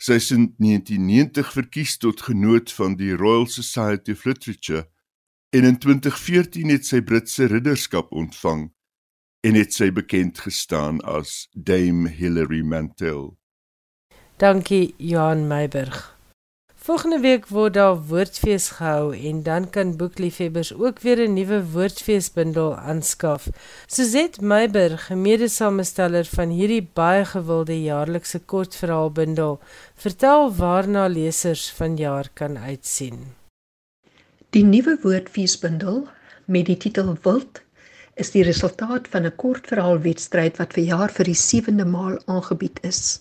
[0.02, 4.88] Sy is in 1990 verkies tot genoot van die Royal Society of Literature
[5.54, 8.72] en in 2014 het sy Britse ridderskap ontvang
[9.46, 13.36] en het sy bekend gestaan as Dame Hilary Mantel.
[14.42, 16.21] Dankie Johan Meiburg.
[16.82, 22.76] Volgende week word daar woordfees gehou en dan kan boekliefhebbers ook weer 'n nuwe woordfeesbundel
[22.76, 23.48] aanskaf.
[23.86, 29.60] Suzet Meiburg, mede-samesteller van hierdie baie gewilde jaarlikse kortverhaalbundel,
[29.96, 33.20] vertel waarna lesers vanjaar kan uitsien.
[34.50, 36.08] Die nuwe woordfeesbundel
[36.46, 37.62] met die titel Wild
[38.16, 43.20] is die resultaat van 'n kortverhaalwedstryd wat verjaar vir die 7de maal aangebied is.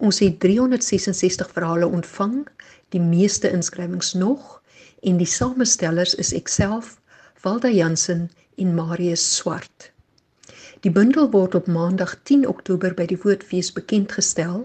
[0.00, 2.46] Ons het 366 verhale ontvang,
[2.88, 4.62] die meeste inskrywings nog
[5.04, 6.94] en die samestellers is ekself,
[7.44, 9.90] Walda Jansen en Marius Swart.
[10.80, 14.62] Die bundel word op Maandag 10 Oktober by die Woordfees bekend gestel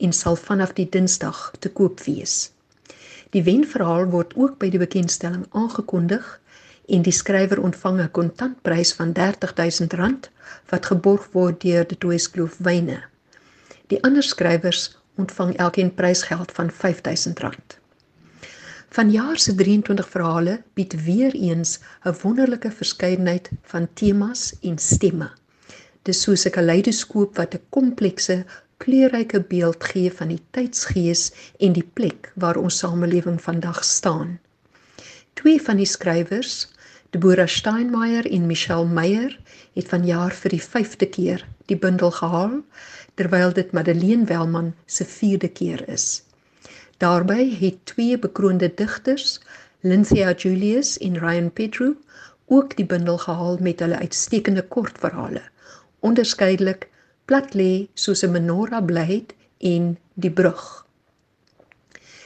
[0.00, 2.38] en sal vanaf die Dinsdag te koop wees.
[3.36, 6.32] Die wenverhaal word ook by die bekendstelling aangekondig
[6.88, 10.32] en die skrywer ontvang 'n kontantprys van R30000
[10.72, 13.02] wat geborg word deur die Toeskloof Wyne.
[13.88, 17.78] Die ander skrywers ontvang elkeen prysgeld van R5000.
[18.88, 25.30] Vanjaar se 23 verhale bied weer eens 'n wonderlike verskeidenheid van temas en stemme.
[26.02, 28.44] Dis soos 'n kaleidoskoop wat 'n komplekse,
[28.76, 34.38] kleurryke beeld gee van die tydsgees en die plek waar ons samelewing vandag staan.
[35.32, 36.68] Twee van die skrywers,
[37.10, 39.40] Deborah Steinmeier en Michelle Meyer,
[39.72, 42.60] het vanjaar vir die 5de keer die bundel gehaal
[43.18, 46.22] terwyl dit Madeleine Welman se 4de keer is.
[47.02, 49.40] Daarby het twee bekroonde digters,
[49.80, 51.96] Lynthia Julius en Ryan Petru,
[52.46, 55.42] ook die bundel gehaal met hulle uitstekende kortverhale,
[56.00, 56.88] onderskeidelik
[57.28, 60.86] Plat lê soos 'n menorah blyheid en Die brug.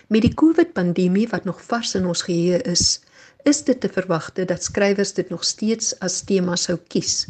[0.07, 3.01] Met die COVID-pandemie wat nog vars in ons geheue is,
[3.43, 7.27] is dit te verwagte dat skrywers dit nog steeds as tema sou kies,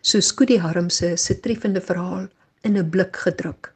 [0.00, 2.28] soos Koodie Harmse se treffende verhaal
[2.64, 3.72] in 'n blik gedruk.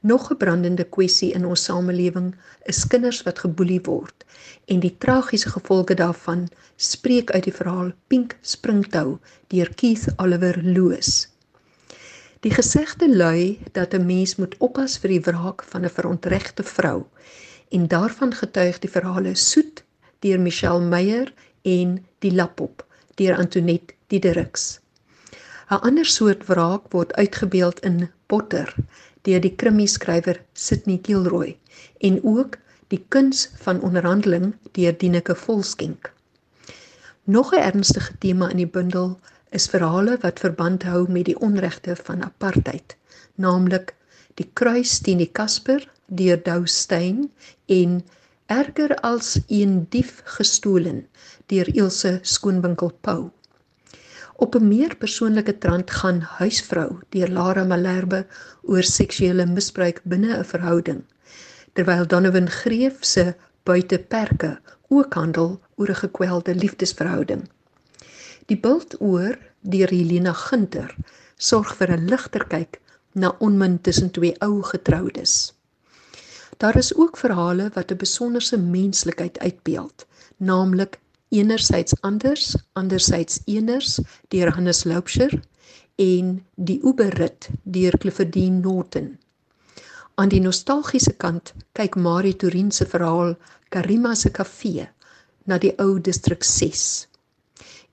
[0.00, 4.24] Nog 'n brandende kwessie in ons samelewing is kinders wat geboelie word
[4.64, 9.18] en die tragiese gevolge daarvan spreek uit die verhaal Pink Springtou
[9.48, 11.28] deur Keith Oliver Lewis.
[12.40, 17.04] Die gesegde lui dat 'n mens moet oppas vir die wraak van 'n verontregte vrou
[17.68, 19.84] en daarvan getuig die verhale Soet
[20.18, 24.83] deur Michelle Meyer en Die Lapop deur Antoinette Didericks.
[25.70, 28.74] 'n Ander soort wraak word uitgebeeld in Potter
[29.22, 31.56] deur die krimi skrywer Sidney Kilroy
[31.98, 32.58] en ook
[32.92, 36.12] Die kuns van onderhandeling deur Dieneke Volskenk.
[37.24, 39.18] Nog 'n ernstige tema in die bundel
[39.50, 42.96] is verhale wat verband hou met die onregte van apartheid,
[43.34, 43.94] naamlik
[44.34, 47.30] Die kruis teen die Kasper deur Dou Steyn
[47.66, 48.04] en
[48.46, 51.06] Erger als een dief gestolen
[51.46, 53.30] deur Ilse Skoonwinkel Pau.
[54.36, 58.26] Op 'n meer persoonlike trant gaan Huisvrou deur Lara Malherbe
[58.62, 61.02] oor seksuele misbruik binne 'n verhouding,
[61.72, 67.48] terwyl Donovan Greef se Buiteperke ook handel oor 'n gekwelde liefdesverhouding.
[68.46, 70.94] Die bult oor deur Helena Gunter
[71.36, 72.80] sorg vir 'n ligter kyk
[73.12, 75.54] na onmin tussen twee ou getroudes.
[76.56, 80.06] Daar is ook verhale wat 'n besonderse menslikheid uitbeeld,
[80.36, 80.98] naamlik
[81.38, 85.40] enerzijds anders, anderzijds eners deur Hannes Loubser
[85.94, 89.18] en Die Oeberrit deur Cliffordine Norton.
[90.14, 93.34] Aan die nostalgiese kant kyk Marie Turin se verhaal
[93.68, 94.86] Karima se kafee
[95.44, 97.08] na die ou distrik 6.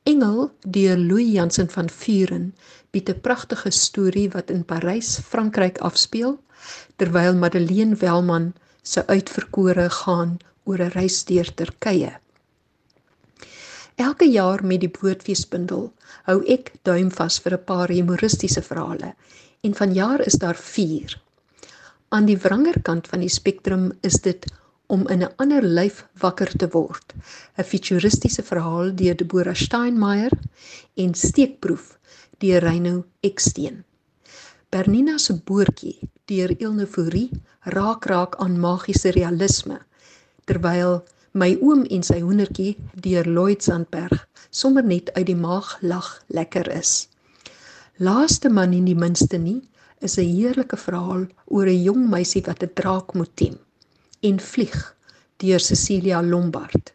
[0.09, 2.53] Engel deur Louis Jansen van Vuren
[2.93, 6.37] bied 'n pragtige storie wat in Parys, Frankryk afspeel
[6.95, 12.20] terwyl Madeleine Welman se uitverkore gaan oor 'n reis deur Turkye.
[14.01, 15.83] Elke jaar met die Bootfeesbundel
[16.25, 19.11] hou ek duim vas vir 'n paar humoristiese verhale
[19.67, 21.13] en vanjaar is daar 4.
[22.09, 24.47] Aan die wrangerkant van die spektrum is dit
[24.87, 27.13] om in 'n ander lyf wakker te word.
[27.57, 30.33] 'n Futuristiese verhaal deur Deborah Steinmeier
[30.95, 31.99] en Steekproef
[32.39, 33.83] deur Reino Eksteen.
[34.69, 37.29] Bernina se boortjie deur Ilne Fourie
[37.59, 39.79] raak raak aan magiese realisme
[40.45, 42.73] terwyl My oom en sy hoendertjie
[43.03, 47.07] deur Lloyd Sandberg sommer net uit die maag lag lekker is.
[48.03, 49.61] Laaste man en die minste nie
[50.03, 53.55] is 'n heerlike verhaal oor 'n jong meisie wat 'n draak moet tem
[54.21, 54.95] en vlieg
[55.37, 56.91] deur Cecilia Lombard.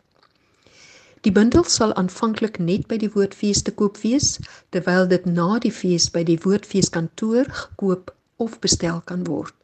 [1.22, 4.38] Die bundel sal aanvanklik net by die Woordfees te koop wees,
[4.70, 9.54] terwyl dit na die fees by die Woordfees kantoor gekoop of bestel kan word.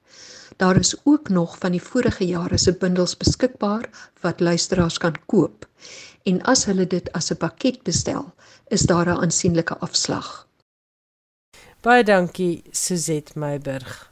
[0.56, 3.88] Daar is ook nog van die vorige jare se bundels beskikbaar
[4.20, 5.68] wat luisteraars kan koop.
[6.22, 8.34] En as hulle dit as 'n pakket bestel,
[8.68, 10.48] is daar 'n aansienlike afslag.
[11.80, 14.10] Baie dankie Suzette Meiburg.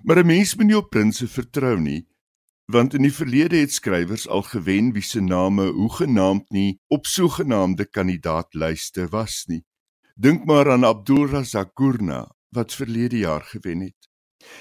[0.03, 2.07] Maar 'n mens moet nie op prinse vertrou nie,
[2.67, 7.87] want in die verlede het skrywers al gewen wie se name hoegenaamd nie op sogenaamde
[7.87, 9.65] kandidaatlyste was nie.
[10.15, 14.09] Dink maar aan Abdul Razak Gurna wat verlede jaar gewen het.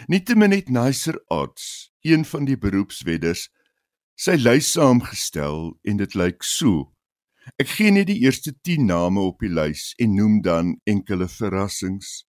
[0.06, 3.48] Nietemin het Nicer Odds, een van die beroepswedders,
[4.16, 6.92] sy lys saamgestel en dit lyk so.
[7.62, 12.26] Ek gee net die eerste 10 name op die lys en noem dan enkele verrassings.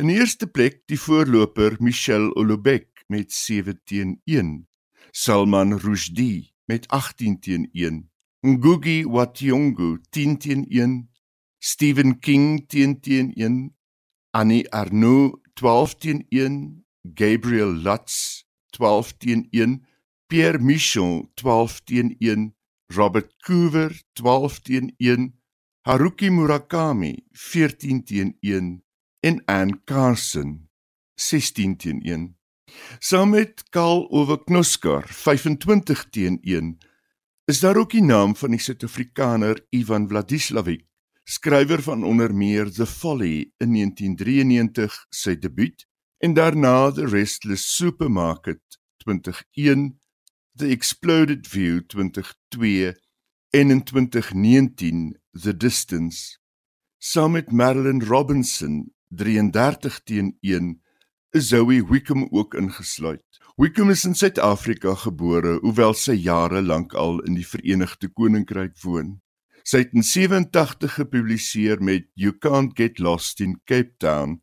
[0.00, 4.66] In die eerste plek die voorloper Michel Olubek met 7 teen 1.
[5.12, 7.98] Salman Rushdie met 18 teen 1.
[8.46, 11.08] Ngugi wa Thiong'o 10 teen 1.
[11.58, 13.76] Stephen King 10 teen 1.
[14.30, 16.84] Annie Arnaud 12 teen 1.
[17.14, 19.84] Gabriel Lutz 12 teen 1.
[20.26, 22.54] Pierre Michon 12 teen 1.
[22.96, 25.32] Robert Coover 12 teen 1.
[25.84, 28.80] Haruki Murakami 14 teen 1
[29.20, 30.68] en Anne Carson
[31.14, 32.36] 16 teen 1.
[32.98, 36.78] Saam met Karl Ove Knoskar 25 teen 1
[37.44, 40.84] is daar ook die naam van die Suid-Afrikaner Ivan Vladislavik,
[41.24, 45.84] skrywer van onder meer The Folly in 1993 sy debuut
[46.22, 48.62] en daarna The Restless Supermarket
[49.02, 49.98] 2001,
[50.54, 52.94] The Exploded View 2002
[53.50, 56.38] en in 2019 The Distance.
[56.98, 60.82] Saam met Marilyn Robinson 33 teen 1
[61.30, 63.24] is Zoe Wickham ook ingesluit.
[63.56, 69.18] Wickham is in Suid-Afrika gebore, hoewel sy jare lank al in die Verenigde Koninkryk woon.
[69.66, 74.38] Sy het in 87 gepubliseer met You Can't Get Lost in Cape Town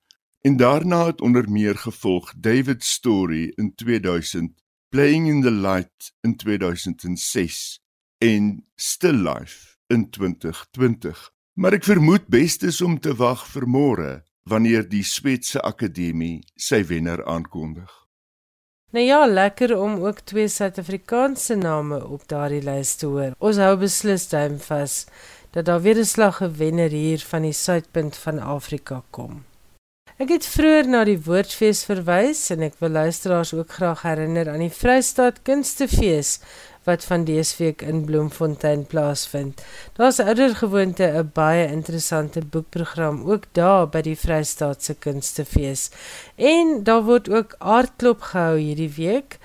[0.45, 4.53] en daarna het onder meer gevolg David Story in 2000,
[4.89, 7.79] Playing in the Light in 2006
[8.23, 11.31] en Still Life in 2020.
[11.55, 16.83] Maar ek vermoed best is om te wag vir môre wanneer die Swetse Akademie sy
[16.87, 17.91] wenner aankondig.
[18.95, 23.35] Nou ja, lekker om ook twee Suid-Afrikaanse name op daardie lys te hoor.
[23.43, 25.05] Ons hou beslis duim vas
[25.51, 29.43] dat daar weer 'n slag gewenner hier van die suidpunt van Afrika kom.
[30.17, 34.63] Ek het vroeër na die Woordfees verwys en ek wil luisteraars ook graag herinner aan
[34.63, 36.39] die Vrystaat Kunstefees
[36.87, 39.61] wat van dese week in Bloemfontein plaasvind.
[39.99, 45.91] Daar's ouer gewoonte 'n baie interessante boekprogram ook daar by die Vrystaatse Kunstefees.
[46.35, 49.37] En daar word ook aardklop gehou hierdie week.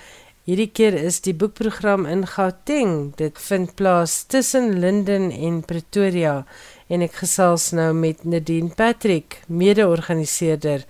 [0.42, 3.12] Hierdie keer is die boekprogram in Gauteng.
[3.16, 6.46] Dit vind plaas tussen Linden en Pretoria
[6.88, 10.84] en ek gesels nou met Nadine Patrick, mede-organiseerder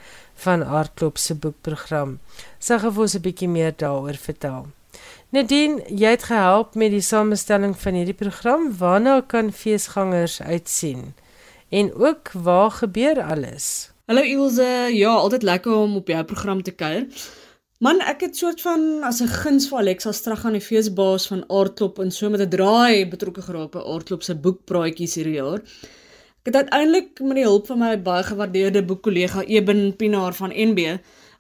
[0.44, 2.18] van Aardklop se boekprogram.
[2.58, 4.66] Sy gaan vir ons 'n bietjie meer daaroor vertel.
[5.32, 8.76] Nadine, jy het gehelp met die samestelling van hierdie program.
[8.78, 11.14] Waarna kan feesgangers uitsien?
[11.68, 13.90] En ook waar gebeur alles?
[14.06, 17.06] Hallo Ilse, ja, altyd lekker om op jou program te kuier.
[17.82, 21.40] Man, ek het soort van as 'n guns vir Alexa Strag aan die feesbaas van
[21.50, 25.58] Aardklop en so met 'n draai betrokke geraak by Aardklop se boekpraatjies hierdie jaar.
[26.38, 30.78] Ek het uiteindelik met die hulp van my baie gewaardeerde boekkollega Eben Pinaar van NB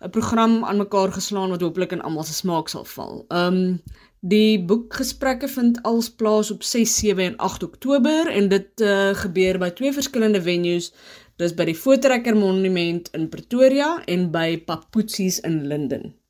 [0.00, 3.24] 'n program aan mekaar geslaan wat hopelik in almal se smaak sal val.
[3.28, 3.82] Um
[4.20, 9.58] die boekgesprekke vind als plaas op 6, 7 en 8 Oktober en dit uh, gebeur
[9.58, 10.92] by twee verskillende venues.
[11.36, 16.21] Dis by die Voortrekker Monument in Pretoria en by Papoetsies in Linden.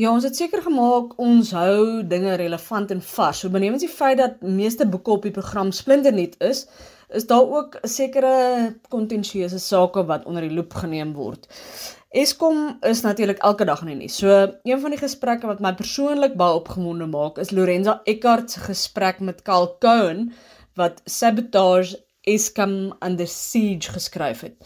[0.00, 3.42] Ja, ons het seker gemaak ons hou dinge relevant en vars.
[3.42, 6.62] So benemens die feit dat meeste boeke op die program splinternuut is,
[7.12, 8.32] is daar ook 'n sekere
[8.88, 11.48] kontensieuse sake wat onder die loep geneem word.
[12.08, 14.16] Eskom is natuurlik elke dag in die nuus.
[14.16, 14.28] So
[14.62, 19.20] een van die gesprekke wat my persoonlik baie opgewonde maak, is Lorenza Eckart se gesprek
[19.20, 20.32] met Carl Cohen
[20.74, 21.96] wat Sabotage
[22.28, 24.56] Eskom Under Siege geskryf het.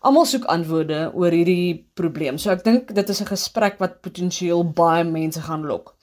[0.00, 2.38] Almal soek antwoorde oor hierdie probleem.
[2.38, 5.94] So ek dink dit is 'n gesprek wat potensieel baie mense gaan lok.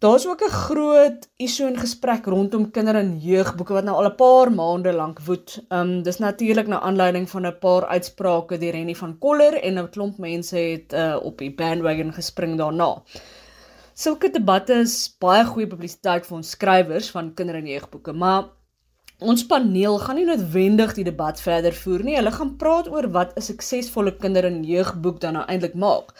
[0.00, 4.16] Daar's ook 'n groot issue in gesprek rondom kinder- en jeugboeke wat nou al 'n
[4.16, 5.64] paar maande lank woed.
[5.70, 9.90] Um dis natuurlik na aanleiding van 'n paar uitsprake deur Rennie van Koller en 'n
[9.90, 13.02] klomp mense het uh, op die bandwagon gespring daarna.
[13.94, 18.44] Sulke debatte is baie goeie publisiteit vir ons skrywers van kinder- en jeugboeke, maar
[19.18, 22.14] Ons paneel gaan nie noodwendig die debat verder voer nie.
[22.14, 26.12] Hulle gaan praat oor wat 'n suksesvolle kinder- en jeugboek dan nou eintlik maak.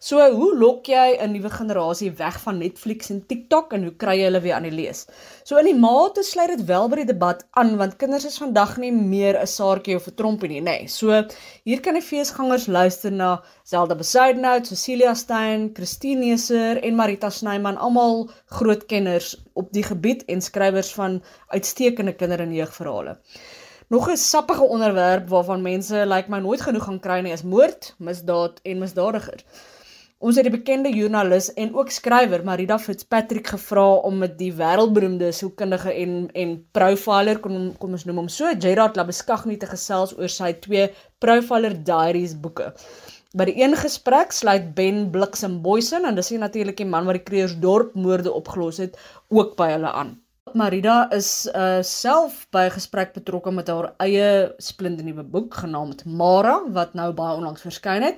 [0.00, 4.16] So, hoe lok jy 'n nuwe generasie weg van Netflix en TikTok en hoe kry
[4.16, 5.06] jy hulle weer aan die lees?
[5.46, 8.72] So in die mate sluit dit wel by die debat aan want kinders is vandag
[8.82, 10.64] nie meer 'n saartjie of 'n trompie nie, nê.
[10.64, 10.88] Nee.
[10.88, 11.22] So
[11.62, 17.76] hier kan die feesgangers luister na Zelda Besuidenhout, Cecilia Stein, Christine Neser en Marita Snyman,
[17.76, 21.22] almal groot kenners op die gebied en skrywers van
[21.54, 23.16] uitstekende kinder- en jeugverhale.
[23.88, 27.42] Nog 'n sappige onderwerp waarvan mense lyk like my nooit genoeg gaan kry nie is
[27.42, 29.44] moord, misdaad en misdadiger.
[30.24, 35.28] Ons het die bekende joernalis en ook skrywer Marita Fitzpatrick gevra om met die wêreldberoemde
[35.36, 40.32] sielkundige en en profiler kom kom ons noem hom so Gerard Labeskagni te gesels oor
[40.32, 40.86] sy twee
[41.20, 42.70] Profiler Diaries boeke.
[43.36, 47.26] By die een gesprek sluit Ben Bliksem Boysen en dis natuurlik die man wat die
[47.26, 48.96] Kreersdorp moorde opgelos het
[49.28, 50.16] ook by hulle aan.
[50.56, 56.62] Marida is uh self by 'n gesprek betrokke met haar eie splinternuwe boek genaamd Mara
[56.72, 58.16] wat nou baie onlangs verskyn het.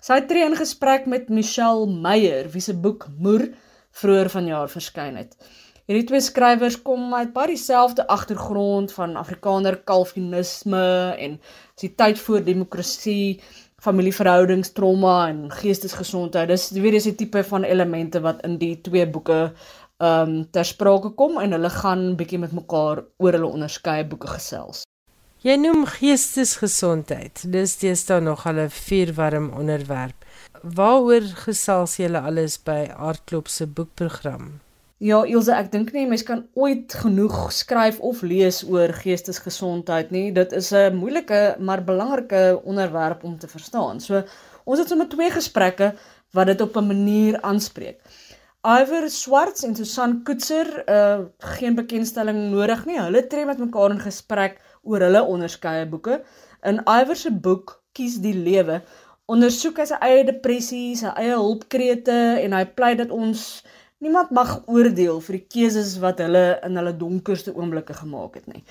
[0.00, 3.50] Sy tree in gesprek met Michelle Meyer wie se boek Moer
[4.00, 5.34] vroeër vanjaar verskyn het.
[5.90, 10.86] Hierdie twee skrywers kom uit baie dieselfde agtergrond van Afrikaner kalvinisme
[11.26, 11.36] en
[11.82, 13.42] die tyd voor demokrasie
[13.84, 16.48] familieverhoudings, trauma en geestesgesondheid.
[16.48, 19.52] Dis weer is 'n tipe van elemente wat in die twee boeke
[20.00, 24.28] ehm um, ter sprake kom en hulle gaan bietjie met mekaar oor hulle onderskeie boeke
[24.28, 24.86] gesels.
[25.40, 27.46] Jy noem geestesgesondheid.
[27.48, 30.26] Dis deesdae nog 'n vuurwarm onderwerp.
[30.62, 34.60] Waaroor gesels julle alles by Aardklop se boekprogram?
[34.98, 40.32] Ja, Ilse, ek dink nie mens kan ooit genoeg skryf of lees oor geestesgesondheid nie.
[40.32, 44.00] Dit is 'n moeilike maar belangrike onderwerp om te verstaan.
[44.00, 44.22] So,
[44.64, 45.94] ons het sommer twee gesprekke
[46.32, 48.00] wat dit op 'n manier aanspreek.
[48.62, 53.00] Iver Swarts en Susan Koetser, uh geen bekendstelling nodig nie.
[53.00, 56.22] Hulle tree met mekaar in gesprek oor hulle onderskeie boeke.
[56.64, 58.82] In Iver se boek Kies die lewe
[59.30, 63.62] ondersoek hy sy eie depressie, sy eie hulpkrete en hy pleit dat ons
[64.00, 68.62] Niemand mag oordeel vir die keuses wat hulle in hulle donkerste oomblikke gemaak het nie.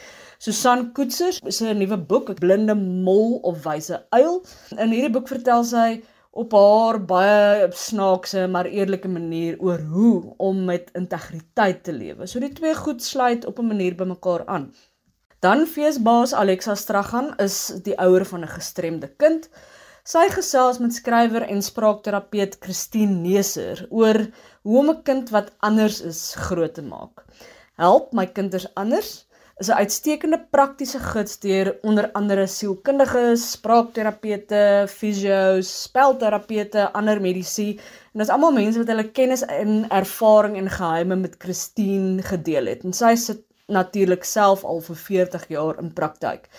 [0.41, 4.39] Susan Koetsers se nuwe boek Blinde Mol of Wyse Uil.
[4.73, 5.83] In hierdie boek vertel sy
[6.33, 12.25] op haar baie snaakse maar eerlike manier oor hoe om met integriteit te lewe.
[12.25, 14.71] So die twee goed sluit op 'n manier by mekaar aan.
[15.39, 19.47] Dan feesbaas Alexa Straghan is die ouer van 'n gestremde kind.
[20.03, 24.19] Sy gesels met skrywer en spraakterapeut Christine Neser oor
[24.63, 27.23] hoe om 'n kind wat anders is groot te maak.
[27.75, 29.29] Help my kinders anders
[29.59, 37.79] is 'n uitstekende praktiese gids deur onder andere sielkundiges, spraakterapeute, fisio's, spelterapeute, ander medisy
[38.13, 42.83] en dis almal mense wat hulle kennis en ervaring en geheime met Christine gedeel het.
[42.83, 46.49] En sy sit natuurlik self al vir 40 jaar in praktyk.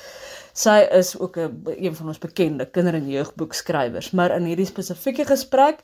[0.52, 5.24] Sy is ook 'n een van ons bekende kinder- en jeugboekskrywers, maar in hierdie spesifieke
[5.24, 5.78] gesprek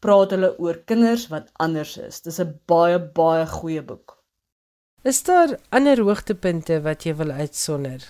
[0.00, 2.20] praat hulle oor kinders wat anders is.
[2.20, 4.18] Dis 'n baie baie goeie boek.
[5.02, 8.00] Is daar ander hoogtepunte wat jy wil uitsonder?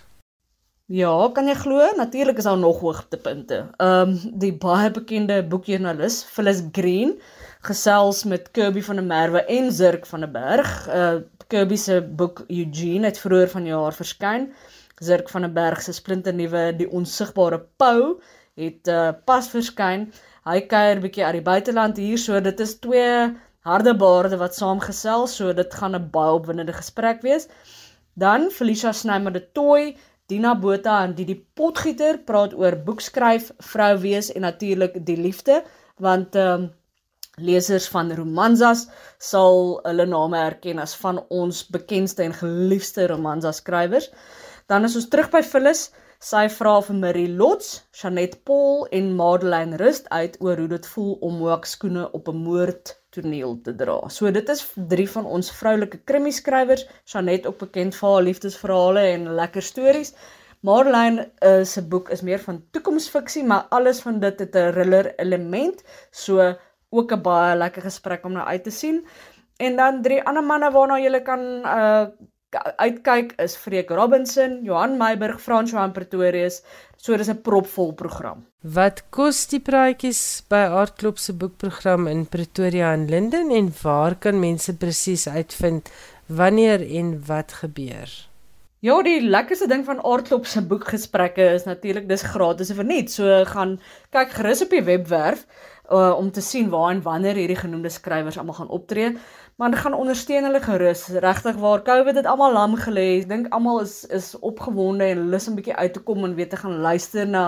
[0.90, 1.84] Ja, kan jy glo?
[1.96, 3.68] Natuurlik is daar nog hoogtepunte.
[3.76, 7.20] Ehm um, die baie bekende boekjoernalis Phyllis Green
[7.60, 10.88] gesels met Kirby van der Merwe en Zirk van der Berg.
[10.88, 11.14] Uh
[11.50, 14.50] Kirby se boek Eugene het vroeër vanjaar verskyn.
[15.02, 18.20] Zirk van der Berg se splinternuwe Die onsigbare Pou
[18.60, 20.10] het uh, pas verskyn.
[20.46, 23.10] Hy kuier bietjie uit die buiteland hier, so dit is twee
[23.66, 27.48] harde baarde wat saamgesel, so dit gaan 'n baie opwindende gesprek wees.
[28.14, 29.96] Dan Felicia Snyman de Toy,
[30.26, 35.64] Dina Botha en Didi Potgieter praat oor boekskryf, vrou wees en natuurlik die liefde,
[35.98, 36.70] want ehm um,
[37.40, 38.86] lesers van romansas
[39.18, 44.10] sal hulle name herken as van ons bekendste en geliefde romansa skrywers.
[44.70, 45.90] Dan is ons terug by Phyllis.
[46.20, 51.14] Sy vra vir Marie Lots, Janet Paul en Madeleine Rust uit oor hoe dit voel
[51.24, 53.96] om hoekskoene op 'n moordtoneel te dra.
[54.08, 59.00] So dit is drie van ons vroulike krimi skrywers, Janet ook bekend vir haar liefdesverhale
[59.14, 60.12] en lekker stories.
[60.60, 65.14] Madeleine uh, se boek is meer van toekomsfiksie, maar alles van dit het 'n thriller
[65.16, 66.54] element, so
[66.90, 69.06] ook 'n baie lekker gesprek om na uit te sien.
[69.56, 72.06] En dan drie ander manne waarna jy kan uh
[72.76, 76.62] uitkyk is Freek Robinson, Johan Meiburg, Frans Johan Pretorius.
[76.96, 78.46] So dis 'n propvol program.
[78.62, 84.40] Wat kos die praatjies by Aardklop se boekprogram in Pretoria en Linden en waar kan
[84.40, 85.90] mense presies uitvind
[86.26, 88.28] wanneer en wat gebeur?
[88.80, 93.10] Ja, die lekkerste ding van Aardklop se boekgesprekke is natuurlik dis gratis en verniet.
[93.10, 93.80] So gaan
[94.10, 95.46] kyk gerus op die webwerf
[95.90, 99.16] uh, om te sien waar en wanneer hierdie genoemde skrywers almal gaan optree
[99.60, 101.06] maar gaan ondersteun hulle gerus.
[101.06, 103.20] Regtig waar COVID het almal lam gelê.
[103.20, 106.48] Ek dink almal is is opgewonde en lus om bietjie uit te kom en weer
[106.48, 107.44] te gaan luister na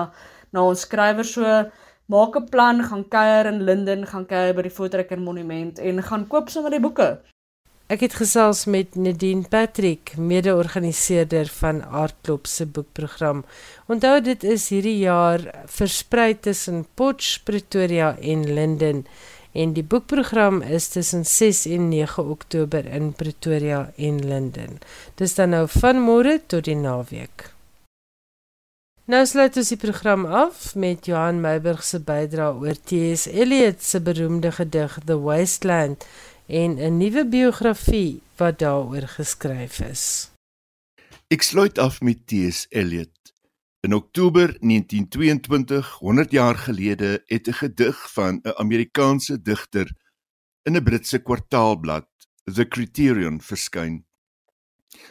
[0.53, 1.33] na ons skrywers.
[1.33, 1.41] So
[2.05, 6.27] maak 'n plan, gaan kuier in Linden, gaan kuier by die Voortrekker Monument en gaan
[6.27, 7.32] koop sommer die boeke.
[7.91, 13.43] Ek het gesels met Nadine Patrick, mede-organiseerder van Aardklop se boekprogram.
[13.91, 19.05] Onthou dit is hierdie jaar versprei tussen Potch, Pretoria en Linden
[19.53, 24.79] en die boekprogram is tussen 6 en 9 Oktober in Pretoria en Linden.
[25.15, 27.51] Dis dan nou van môre tot die naweek.
[29.05, 33.27] Nou sluit ons die program af met Johan Meiburg se bydrae oor T.S.
[33.27, 36.05] Eliot se beroemde gedig The Wasteland
[36.45, 40.31] en 'n nuwe biografie wat daaroor geskryf is.
[41.27, 42.65] Ek sluit af met T.S.
[42.69, 43.23] Eliot
[43.83, 49.91] In Oktober 1922, 100 jaar gelede, het 'n gedig van 'n Amerikaanse digter
[50.61, 52.07] in 'n Britse kwartaalblad,
[52.43, 54.05] The Criterion, verskyn.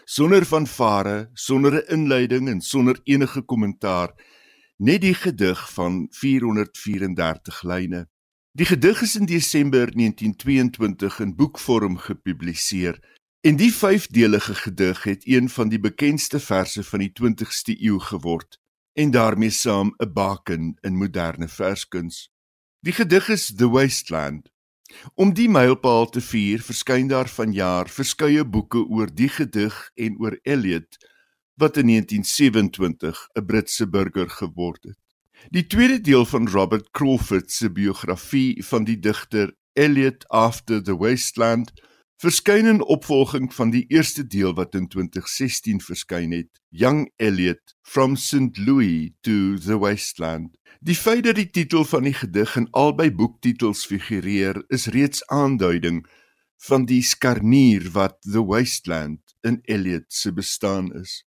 [0.04, 4.10] Sonder vanvare, sonder 'n inleiding en sonder enige kommentaar,
[4.76, 8.08] net die gedig van 434 lyne.
[8.54, 12.98] Die gedig is in Desember 1922 in boekvorm gepubliseer.
[13.40, 18.58] En die vyfdelige gedig het een van die bekendste verse van die 20ste eeu geword
[18.92, 22.28] en daarmee saam 'n baken in moderne verskuns.
[22.80, 24.52] Die gedig is The Wasteland.
[25.14, 30.38] Om die mylpaal te vier, verskyn daar vanjaar verskeie boeke oor die gedig en oor
[30.42, 30.96] Eliot
[31.54, 35.01] wat in 1927 'n Britse burger geword het.
[35.50, 41.72] Die tweede deel van Robert Crawford se biografie van die digter Eliot After the Wasteland
[42.22, 48.14] verskyn in opvolging van die eerste deel wat in 2016 verskyn het, Young Eliot from
[48.16, 50.54] St Louis to the Wasteland.
[50.80, 56.04] Die feit dat die titel van die gedig in albei boektitels figureer, is reeds aanduiding
[56.68, 61.24] van die skarnier wat The Wasteland in Eliot se bestaan is.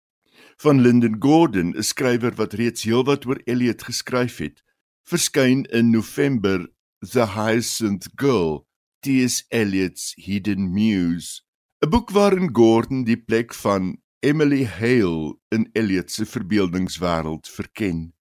[0.64, 4.62] Van Lyndon Gordon, 'n skrywer wat reeds heelwat oor Eliot geskryf het,
[5.04, 8.64] verskyn in November The Hyacinth Girl,
[9.02, 9.44] T.S.
[9.50, 11.42] Eliot's Hidden Muse,
[11.84, 18.14] 'n boek waarin Gordon die plek van Emily Hale in Eliot se verbeeldingswêreld verken.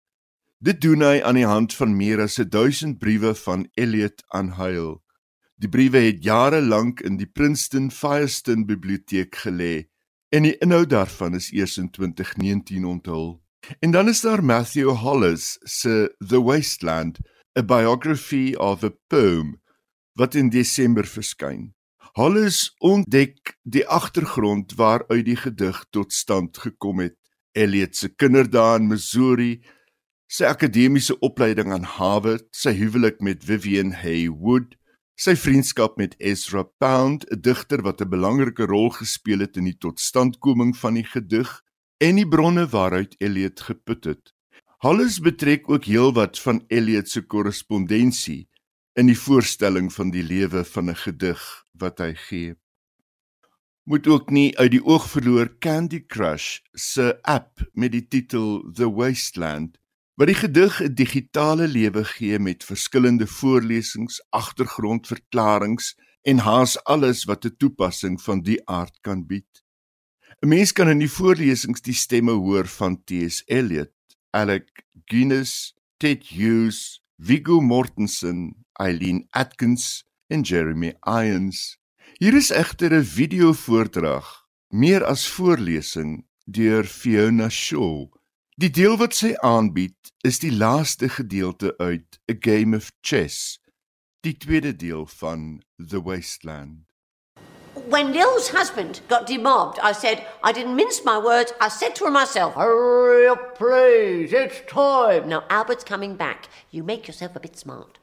[0.59, 4.99] Dit doen hy aan die hand van meer as 1000 briewe van Eliot aan Hale.
[5.55, 9.92] Die briewe het jare lank in die Princeton Firestone biblioteek gelê
[10.33, 13.43] en die inhoud daarvan is eers in 2019 onthul.
[13.79, 17.19] En dan is daar Matthew Hollis se The Wasteland,
[17.59, 19.61] A Biography of a Poem
[20.13, 21.73] wat in Desember verskyn.
[22.13, 27.17] Hollis ontdek die agtergrond waaruit die gedig tot stand gekom het.
[27.51, 29.61] Eliot se kinderdae in Missouri,
[30.29, 34.73] sy akademiese opleiding aan Harvard, sy huwelik met Vivian Haywood,
[35.15, 39.77] sy vriendskap met Ezra Pound, 'n digter wat 'n belangrike rol gespeel het in die
[39.77, 41.61] totstandkoming van die gedig
[41.97, 44.33] en die bronne waaruit Eliot geput het.
[44.83, 48.49] Hollis betrek ook heelwat van Eliot se korrespondensie
[48.99, 52.55] in die voorstelling van die lewe van 'n gedig wat hy gee.
[53.83, 58.89] Moet ook nie uit die oog verloor Candy Crush se app met die titel The
[58.91, 59.77] Wasteland
[60.15, 67.45] wat die gedig 'n digitale lewe gee met verskillende voorlesings, agtergrondverklaringe en haas alles wat
[67.45, 69.63] 'n toepassing van die aard kan bied.
[70.41, 73.43] 'n Mens kan in die voorlesings die stemme hoor van T.S.
[73.45, 73.91] Eliot
[74.29, 81.77] Alec Guinness, Ted Hughes, Viggo Mortensen, Eileen Atkins en Jeremy Irons.
[82.17, 88.22] Hier is egter 'n video voordrag, meer as voorlesing deur Fiona Shaw.
[88.61, 93.57] Die deel wat sy aanbied, is die laaste gedeelte uit A Game of Chess,
[94.21, 96.85] die tweede deel van The Wasteland.
[97.89, 101.51] When Lil's husband got demobbed, I said, I didn't mince my words.
[101.59, 105.27] I said to her myself, Hurry up, please, it's time.
[105.27, 106.47] Now, Albert's coming back.
[106.69, 107.97] You make yourself a bit smart.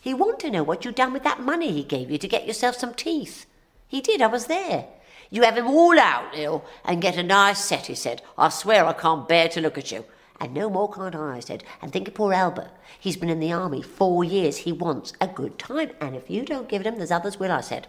[0.00, 2.46] He wanted to know what you'd done with that money he gave you to get
[2.46, 3.46] yourself some teeth.
[3.88, 4.86] He did, I was there.
[5.30, 8.22] You have him all out, Lil, and get a nice set, he said.
[8.36, 10.04] I swear I can't bear to look at you.
[10.40, 11.64] And no more can't I, I said.
[11.82, 12.70] And think of poor Albert.
[12.98, 14.58] He's been in the army four years.
[14.58, 15.90] He wants a good time.
[16.00, 17.88] And if you don't give it him, there's others will, I said.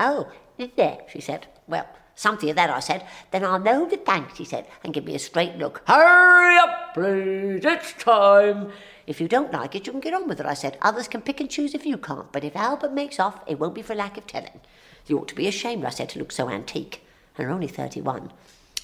[0.00, 0.28] Oh,
[0.76, 1.46] there, she said.
[1.66, 3.06] Well, something of that, I said.
[3.30, 5.82] Then I'll know the thanks, he said, and give me a straight look.
[5.86, 8.70] Hurry up, please, it's time.
[9.06, 10.78] If you don't like it, you can get on with it, I said.
[10.82, 13.74] Others can pick and choose if you can't, but if Albert makes off, it won't
[13.74, 14.60] be for lack of telling.
[15.08, 17.02] You ought to be ashamed, I said, to look so antique.
[17.36, 18.30] And you're only 31.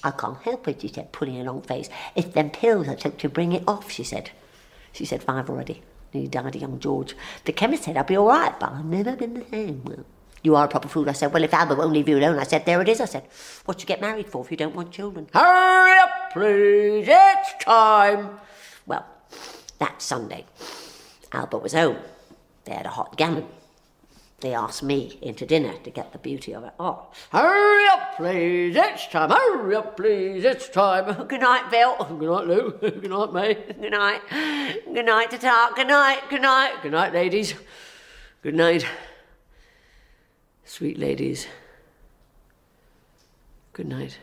[0.03, 1.89] I can't help it, she said, pulling a long face.
[2.15, 4.31] It's them pills I took to bring it off, she said.
[4.93, 5.83] She said five already.
[6.13, 7.17] Nearly died of young George.
[7.45, 9.83] The chemist said I'd be all right, but I've never been the same.
[9.85, 10.05] Well,
[10.43, 11.33] you are a proper fool, I said.
[11.33, 13.25] Well, if Albert won't leave you alone, I said, there it is, I said.
[13.65, 15.27] What you get married for if you don't want children?
[15.33, 18.39] Hurry up, please, it's time.
[18.87, 19.07] Well,
[19.79, 20.45] that Sunday,
[21.33, 21.97] Albert was home.
[22.67, 23.47] They had a hot gammon.
[24.45, 26.75] They asked me into dinner to get the beauty of it.
[26.79, 27.15] all.
[27.33, 29.31] hurry up, please, it's time.
[29.31, 31.27] Hurry up, please, it's time.
[31.29, 31.97] Good night, Bill.
[32.19, 32.73] Good night, Lou.
[32.79, 33.55] Good night, May.
[33.55, 34.21] Good night.
[34.85, 35.71] Good night to.
[35.75, 36.29] Good night.
[36.29, 36.75] Good night.
[36.83, 37.55] Good night, ladies.
[38.43, 38.85] Good night.
[40.67, 41.47] Sweet ladies.
[43.73, 44.19] Good night.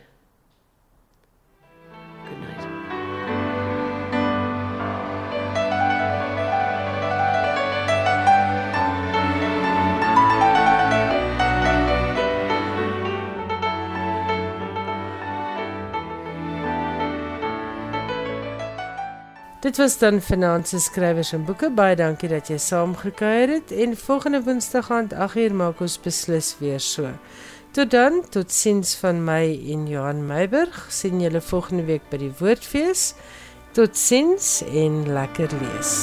[19.62, 21.68] Dit was dan Finanse Skrywers en Boeke.
[21.70, 26.82] Baie dankie dat jy saamgekuier het en volgende Woensdag aand 8uur maak ons beslis weer
[26.82, 27.12] so.
[27.70, 30.88] Tot dan, tot sins van my en Johan Meiburg.
[30.90, 33.12] Sien julle volgende week by die Woordfees.
[33.78, 35.94] Tot sins en lekker lees.